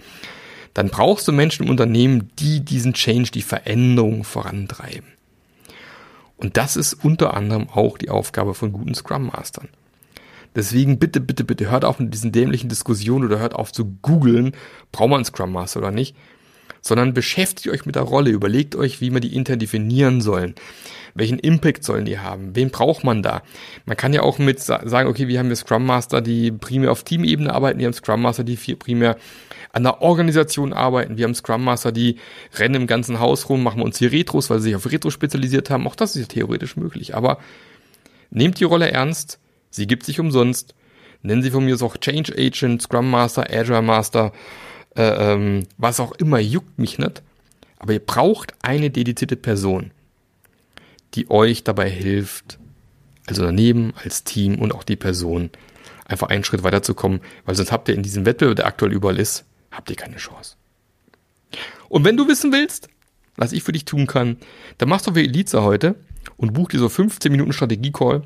dann 0.74 0.89
brauchst 0.89 1.28
du 1.28 1.32
Menschen 1.32 1.63
im 1.63 1.72
Unternehmen, 1.72 2.30
die 2.38 2.60
diesen 2.60 2.94
Change, 2.94 3.32
die 3.32 3.42
Veränderung 3.42 4.24
vorantreiben. 4.24 5.08
Und 6.39 6.58
das 6.58 6.75
ist 6.77 6.93
unter 6.93 7.34
anderem 7.36 7.69
auch 7.69 7.98
die 7.98 8.10
Aufgabe 8.10 8.53
von 8.53 8.72
guten 8.72 8.96
Scrum 8.96 9.27
Mastern. 9.27 9.67
Deswegen 10.55 10.98
bitte, 10.98 11.19
bitte, 11.19 11.43
bitte 11.43 11.69
hört 11.69 11.86
auf 11.86 12.00
mit 12.00 12.13
diesen 12.13 12.31
dämlichen 12.31 12.69
Diskussionen 12.69 13.25
oder 13.25 13.39
hört 13.39 13.53
auf 13.53 13.72
zu 13.72 13.98
googeln, 14.01 14.55
braucht 14.91 15.10
man 15.10 15.17
einen 15.17 15.25
Scrum 15.25 15.51
Master 15.51 15.79
oder 15.79 15.91
nicht, 15.91 16.15
sondern 16.81 17.13
beschäftigt 17.13 17.69
euch 17.69 17.86
mit 17.86 17.95
der 17.95 18.03
Rolle, 18.03 18.31
überlegt 18.31 18.75
euch, 18.75 19.01
wie 19.01 19.09
man 19.09 19.21
die 19.21 19.36
intern 19.36 19.59
definieren 19.59 20.21
sollen. 20.21 20.55
Welchen 21.15 21.39
Impact 21.39 21.83
sollen 21.83 22.05
die 22.05 22.19
haben? 22.19 22.55
Wen 22.55 22.69
braucht 22.69 23.03
man 23.03 23.24
da? 23.24 23.41
Man 23.86 23.98
kann 23.98 24.13
ja 24.13 24.21
auch 24.21 24.38
mit 24.38 24.59
sagen, 24.59 25.09
okay, 25.09 25.27
wir 25.27 25.39
haben 25.39 25.48
hier 25.48 25.55
Scrum 25.55 25.86
Master, 25.86 26.21
die 26.21 26.51
primär 26.51 26.91
auf 26.91 27.03
Teamebene 27.03 27.53
arbeiten, 27.53 27.79
wir 27.79 27.88
haben 27.88 27.93
Scrum 27.93 28.21
Master, 28.21 28.43
die 28.43 28.55
primär 28.75 29.17
an 29.71 29.83
der 29.83 30.01
Organisation 30.01 30.74
arbeiten, 30.74 31.17
wir 31.17 31.25
haben 31.25 31.36
Scrum 31.36 31.63
Master, 31.63 31.91
die 31.91 32.17
rennen 32.55 32.75
im 32.75 32.88
ganzen 32.88 33.19
Haus 33.19 33.50
rum, 33.50 33.63
machen 33.63 33.81
uns 33.81 34.00
hier 34.00 34.12
Retros, 34.12 34.50
weil 34.50 34.59
sie 34.59 34.69
sich 34.69 34.75
auf 34.75 34.91
Retro 34.91 35.09
spezialisiert 35.09 35.69
haben. 35.69 35.88
Auch 35.88 35.95
das 35.95 36.15
ist 36.15 36.21
ja 36.21 36.27
theoretisch 36.27 36.75
möglich. 36.75 37.15
Aber 37.15 37.39
nehmt 38.29 38.59
die 38.59 38.63
Rolle 38.63 38.91
ernst, 38.91 39.39
sie 39.69 39.88
gibt 39.88 40.05
sich 40.05 40.19
umsonst. 40.19 40.75
Nennen 41.21 41.43
Sie 41.43 41.51
von 41.51 41.65
mir 41.65 41.75
auch 41.81 41.98
Change 41.98 42.33
Agent, 42.38 42.81
Scrum 42.81 43.09
Master, 43.12 43.45
Agile 43.50 43.81
Master, 43.81 44.31
äh, 44.96 45.34
ähm, 45.34 45.67
was 45.77 46.00
auch 46.00 46.12
immer, 46.13 46.39
juckt 46.39 46.79
mich 46.79 46.98
nicht. 46.98 47.22
Aber 47.77 47.93
ihr 47.93 48.05
braucht 48.05 48.53
eine 48.62 48.89
dedizierte 48.89 49.36
Person, 49.36 49.91
die 51.13 51.29
euch 51.29 51.63
dabei 51.63 51.89
hilft, 51.89 52.60
als 53.27 53.39
Unternehmen, 53.39 53.93
als 54.03 54.24
Team 54.24 54.60
und 54.60 54.74
auch 54.74 54.84
die 54.84 54.96
Person, 54.96 55.50
einfach 56.05 56.29
einen 56.29 56.43
Schritt 56.43 56.63
weiterzukommen, 56.63 57.22
weil 57.46 57.55
sonst 57.55 57.72
habt 57.72 57.88
ihr 57.88 57.96
in 57.96 58.03
diesem 58.03 58.25
Wettbewerb, 58.25 58.55
der 58.55 58.65
aktuell 58.65 58.91
überall 58.91 59.19
ist, 59.19 59.46
habt 59.72 59.89
ihr 59.89 59.96
keine 59.96 60.17
Chance. 60.17 60.55
Und 61.88 62.03
wenn 62.03 62.17
du 62.17 62.27
wissen 62.27 62.51
willst, 62.51 62.89
was 63.38 63.53
ich 63.53 63.63
für 63.63 63.72
dich 63.72 63.86
tun 63.86 64.08
kann, 64.08 64.38
dann 64.77 64.89
machst 64.89 65.08
du 65.08 65.15
wie 65.15 65.24
Eliza 65.24 65.62
heute 65.62 65.96
und 66.38 66.53
buch 66.53 66.69
dir 66.69 66.79
so 66.79 66.89
15 66.89 67.32
Minuten 67.32 67.54
Strategie-Call. 67.54 68.23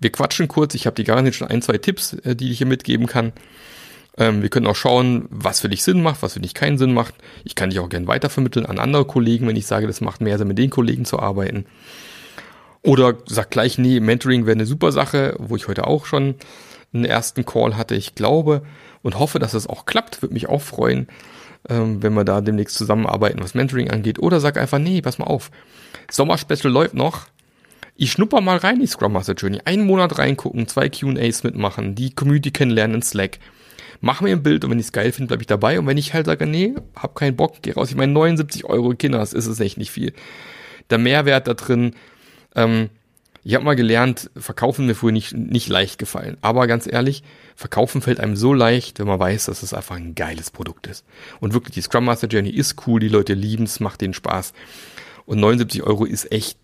Wir 0.00 0.12
quatschen 0.12 0.48
kurz, 0.48 0.74
ich 0.74 0.86
habe 0.86 0.96
dir 0.96 1.04
garantiert 1.04 1.36
schon 1.36 1.48
ein, 1.48 1.62
zwei 1.62 1.78
Tipps, 1.78 2.14
äh, 2.14 2.34
die 2.34 2.50
ich 2.50 2.58
hier 2.58 2.66
mitgeben 2.66 3.06
kann. 3.06 3.32
Ähm, 4.18 4.42
wir 4.42 4.48
können 4.48 4.66
auch 4.66 4.76
schauen, 4.76 5.26
was 5.30 5.60
für 5.60 5.68
dich 5.68 5.82
Sinn 5.82 6.02
macht, 6.02 6.22
was 6.22 6.34
für 6.34 6.40
dich 6.40 6.54
keinen 6.54 6.78
Sinn 6.78 6.94
macht. 6.94 7.14
Ich 7.44 7.54
kann 7.54 7.70
dich 7.70 7.78
auch 7.80 7.88
gerne 7.88 8.06
weitervermitteln 8.06 8.66
an 8.66 8.78
andere 8.78 9.04
Kollegen, 9.04 9.46
wenn 9.46 9.56
ich 9.56 9.66
sage, 9.66 9.86
das 9.86 10.00
macht 10.00 10.20
mehr 10.20 10.38
Sinn, 10.38 10.48
mit 10.48 10.58
den 10.58 10.70
Kollegen 10.70 11.04
zu 11.04 11.18
arbeiten. 11.18 11.66
Oder 12.82 13.14
sag 13.26 13.50
gleich, 13.50 13.78
nee, 13.78 14.00
Mentoring 14.00 14.46
wäre 14.46 14.54
eine 14.54 14.66
super 14.66 14.92
Sache, 14.92 15.34
wo 15.38 15.56
ich 15.56 15.68
heute 15.68 15.86
auch 15.86 16.06
schon 16.06 16.36
einen 16.94 17.04
ersten 17.04 17.44
Call 17.44 17.76
hatte. 17.76 17.94
Ich 17.94 18.14
glaube 18.14 18.62
und 19.02 19.18
hoffe, 19.18 19.38
dass 19.38 19.54
es 19.54 19.66
auch 19.66 19.86
klappt. 19.86 20.22
Würde 20.22 20.34
mich 20.34 20.48
auch 20.48 20.62
freuen, 20.62 21.08
ähm, 21.68 22.02
wenn 22.02 22.14
wir 22.14 22.24
da 22.24 22.40
demnächst 22.40 22.76
zusammenarbeiten, 22.76 23.42
was 23.42 23.54
Mentoring 23.54 23.90
angeht. 23.90 24.18
Oder 24.18 24.40
sag 24.40 24.56
einfach, 24.56 24.78
nee, 24.78 25.02
pass 25.02 25.18
mal 25.18 25.26
auf. 25.26 25.50
Sommerspecial 26.10 26.72
läuft 26.72 26.94
noch. 26.94 27.26
Ich 27.96 28.12
schnupper 28.12 28.40
mal 28.40 28.58
rein 28.58 28.76
in 28.76 28.82
die 28.82 28.86
Scrum 28.86 29.12
Master 29.12 29.34
Journey. 29.34 29.60
Einen 29.64 29.86
Monat 29.86 30.18
reingucken, 30.18 30.68
zwei 30.68 30.88
Q&As 30.88 31.42
mitmachen, 31.42 31.94
die 31.94 32.14
Community 32.14 32.50
kennenlernen 32.50 32.96
in 32.96 33.02
Slack 33.02 33.38
mach 34.00 34.20
mir 34.20 34.30
ein 34.30 34.42
Bild 34.42 34.64
und 34.64 34.70
wenn 34.70 34.78
ich 34.78 34.86
es 34.86 34.92
geil 34.92 35.12
finde, 35.12 35.28
bleibe 35.28 35.42
ich 35.42 35.46
dabei. 35.46 35.78
Und 35.78 35.86
wenn 35.86 35.98
ich 35.98 36.14
halt 36.14 36.26
sage, 36.26 36.46
nee, 36.46 36.74
hab 36.94 37.14
keinen 37.14 37.36
Bock, 37.36 37.56
geh 37.62 37.72
raus. 37.72 37.90
Ich 37.90 37.96
meine, 37.96 38.12
79 38.12 38.64
Euro 38.64 38.90
Kinders 38.90 39.32
ist 39.32 39.46
es 39.46 39.60
echt 39.60 39.78
nicht 39.78 39.90
viel. 39.90 40.12
Der 40.90 40.98
Mehrwert 40.98 41.48
da 41.48 41.54
drin, 41.54 41.94
ähm, 42.54 42.90
ich 43.42 43.54
habe 43.54 43.64
mal 43.64 43.76
gelernt, 43.76 44.28
verkaufen 44.36 44.86
mir 44.86 44.96
früher 44.96 45.12
nicht, 45.12 45.32
nicht 45.32 45.68
leicht 45.68 45.98
gefallen. 45.98 46.36
Aber 46.40 46.66
ganz 46.66 46.88
ehrlich, 46.92 47.22
verkaufen 47.54 48.02
fällt 48.02 48.18
einem 48.18 48.34
so 48.34 48.52
leicht, 48.52 48.98
wenn 48.98 49.06
man 49.06 49.20
weiß, 49.20 49.44
dass 49.44 49.62
es 49.62 49.72
einfach 49.72 49.94
ein 49.94 50.16
geiles 50.16 50.50
Produkt 50.50 50.88
ist. 50.88 51.04
Und 51.38 51.54
wirklich, 51.54 51.74
die 51.74 51.80
Scrum 51.80 52.06
Master 52.06 52.26
Journey 52.26 52.50
ist 52.50 52.74
cool, 52.86 52.98
die 52.98 53.08
Leute 53.08 53.34
lieben 53.34 53.62
es, 53.64 53.78
macht 53.78 54.00
denen 54.00 54.14
Spaß. 54.14 54.52
Und 55.26 55.38
79 55.38 55.84
Euro 55.84 56.04
ist 56.04 56.32
echt 56.32 56.58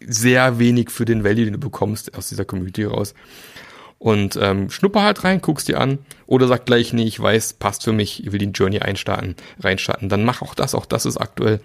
sehr 0.00 0.58
wenig 0.58 0.90
für 0.90 1.04
den 1.04 1.24
Value, 1.24 1.44
den 1.44 1.54
du 1.54 1.58
bekommst 1.58 2.14
aus 2.16 2.28
dieser 2.28 2.44
Community 2.44 2.84
raus. 2.84 3.14
Und 4.04 4.36
ähm, 4.38 4.68
schnupper 4.68 5.00
halt 5.00 5.24
rein, 5.24 5.40
guckst 5.40 5.66
dir 5.66 5.80
an 5.80 5.98
oder 6.26 6.46
sag 6.46 6.66
gleich, 6.66 6.92
nee, 6.92 7.04
ich 7.04 7.18
weiß, 7.18 7.54
passt 7.54 7.84
für 7.84 7.92
mich, 7.92 8.22
ich 8.22 8.32
will 8.32 8.38
die 8.38 8.50
Journey 8.50 8.80
einstarten, 8.80 9.34
reinstarten. 9.60 10.10
Dann 10.10 10.26
mach 10.26 10.42
auch 10.42 10.54
das, 10.54 10.74
auch 10.74 10.84
das 10.84 11.06
ist 11.06 11.16
aktuell 11.16 11.62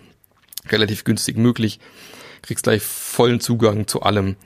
relativ 0.70 1.04
günstig 1.04 1.36
möglich. 1.36 1.82
Kriegst 2.42 2.64
gleich 2.64 2.82
vollen 2.82 3.42
Zugang 3.42 3.88
zu 3.88 4.04
allem. 4.04 4.38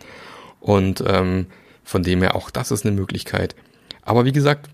Und 0.60 1.04
ähm, 1.06 1.46
von 1.84 2.02
dem 2.02 2.22
her 2.22 2.36
auch 2.36 2.50
das 2.50 2.72
ist 2.72 2.84
eine 2.84 2.96
Möglichkeit. 2.96 3.56
Aber 4.02 4.26
wie 4.26 4.32
gesagt, 4.32 4.72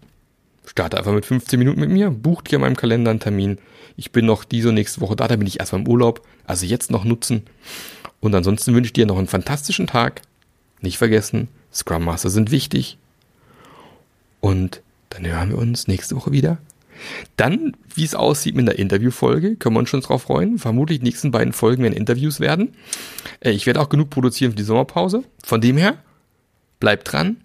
starte 0.65 0.97
einfach 0.97 1.11
mit 1.11 1.25
15 1.25 1.59
Minuten 1.59 1.81
mit 1.81 1.89
mir, 1.89 2.11
bucht 2.11 2.47
hier 2.47 2.55
in 2.55 2.61
meinem 2.61 2.77
Kalender 2.77 3.11
einen 3.11 3.19
Termin. 3.19 3.57
Ich 3.97 4.13
bin 4.13 4.25
noch 4.25 4.45
diese 4.45 4.71
nächste 4.71 5.01
Woche 5.01 5.17
da, 5.17 5.27
da 5.27 5.35
bin 5.35 5.45
ich 5.45 5.59
erstmal 5.59 5.81
im 5.81 5.89
Urlaub. 5.89 6.25
Also 6.47 6.65
jetzt 6.65 6.89
noch 6.89 7.03
nutzen. 7.03 7.43
Und 8.21 8.33
ansonsten 8.33 8.73
wünsche 8.73 8.87
ich 8.87 8.93
dir 8.93 9.05
noch 9.05 9.17
einen 9.17 9.27
fantastischen 9.27 9.87
Tag. 9.87 10.21
Nicht 10.79 10.97
vergessen, 10.97 11.49
Scrum 11.73 12.05
Master 12.05 12.29
sind 12.29 12.51
wichtig. 12.51 12.97
Und 14.39 14.81
dann 15.09 15.25
hören 15.25 15.49
wir 15.49 15.57
uns 15.57 15.87
nächste 15.87 16.15
Woche 16.15 16.31
wieder. 16.31 16.59
Dann, 17.37 17.75
wie 17.95 18.03
es 18.03 18.15
aussieht 18.15 18.55
mit 18.55 18.67
der 18.67 18.77
Interviewfolge, 18.77 19.55
können 19.55 19.75
wir 19.75 19.79
uns 19.79 19.89
schon 19.89 20.01
drauf 20.01 20.23
freuen. 20.23 20.57
Vermutlich 20.57 20.99
die 20.99 21.05
nächsten 21.05 21.31
beiden 21.31 21.53
Folgen 21.53 21.83
werden 21.83 21.93
Interviews 21.93 22.39
werden. 22.39 22.75
Äh, 23.39 23.51
ich 23.51 23.65
werde 23.65 23.81
auch 23.81 23.89
genug 23.89 24.09
produzieren 24.09 24.51
für 24.51 24.57
die 24.57 24.63
Sommerpause. 24.63 25.23
Von 25.43 25.61
dem 25.61 25.77
her, 25.77 25.97
bleibt 26.79 27.11
dran, 27.11 27.37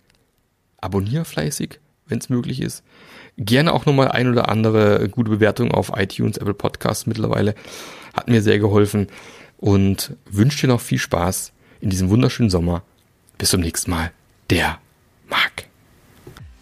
abonniere 0.81 1.25
fleißig, 1.25 1.81
wenn 2.07 2.19
es 2.19 2.29
möglich 2.29 2.61
ist. 2.61 2.83
Gerne 3.37 3.73
auch 3.73 3.87
nochmal 3.87 4.09
ein 4.09 4.29
oder 4.29 4.49
andere 4.49 5.09
gute 5.09 5.31
Bewertung 5.31 5.73
auf 5.73 5.93
iTunes, 5.97 6.37
Apple 6.37 6.55
Podcasts 6.55 7.07
mittlerweile. 7.07 7.55
Hat 8.13 8.29
mir 8.29 8.43
sehr 8.43 8.59
geholfen 8.59 9.09
und 9.59 10.17
wünsche 10.31 10.63
dir 10.63 10.69
noch 10.69 10.81
viel 10.81 10.99
Spaß 10.99 11.53
in 11.81 11.91
diesem 11.91 12.11
wunderschönen 12.11 12.51
Sommer. 12.51 12.83
Bis 13.39 13.51
zum 13.51 13.61
nächsten 13.61 13.91
Mal. 13.91 14.13
Der. 14.51 14.84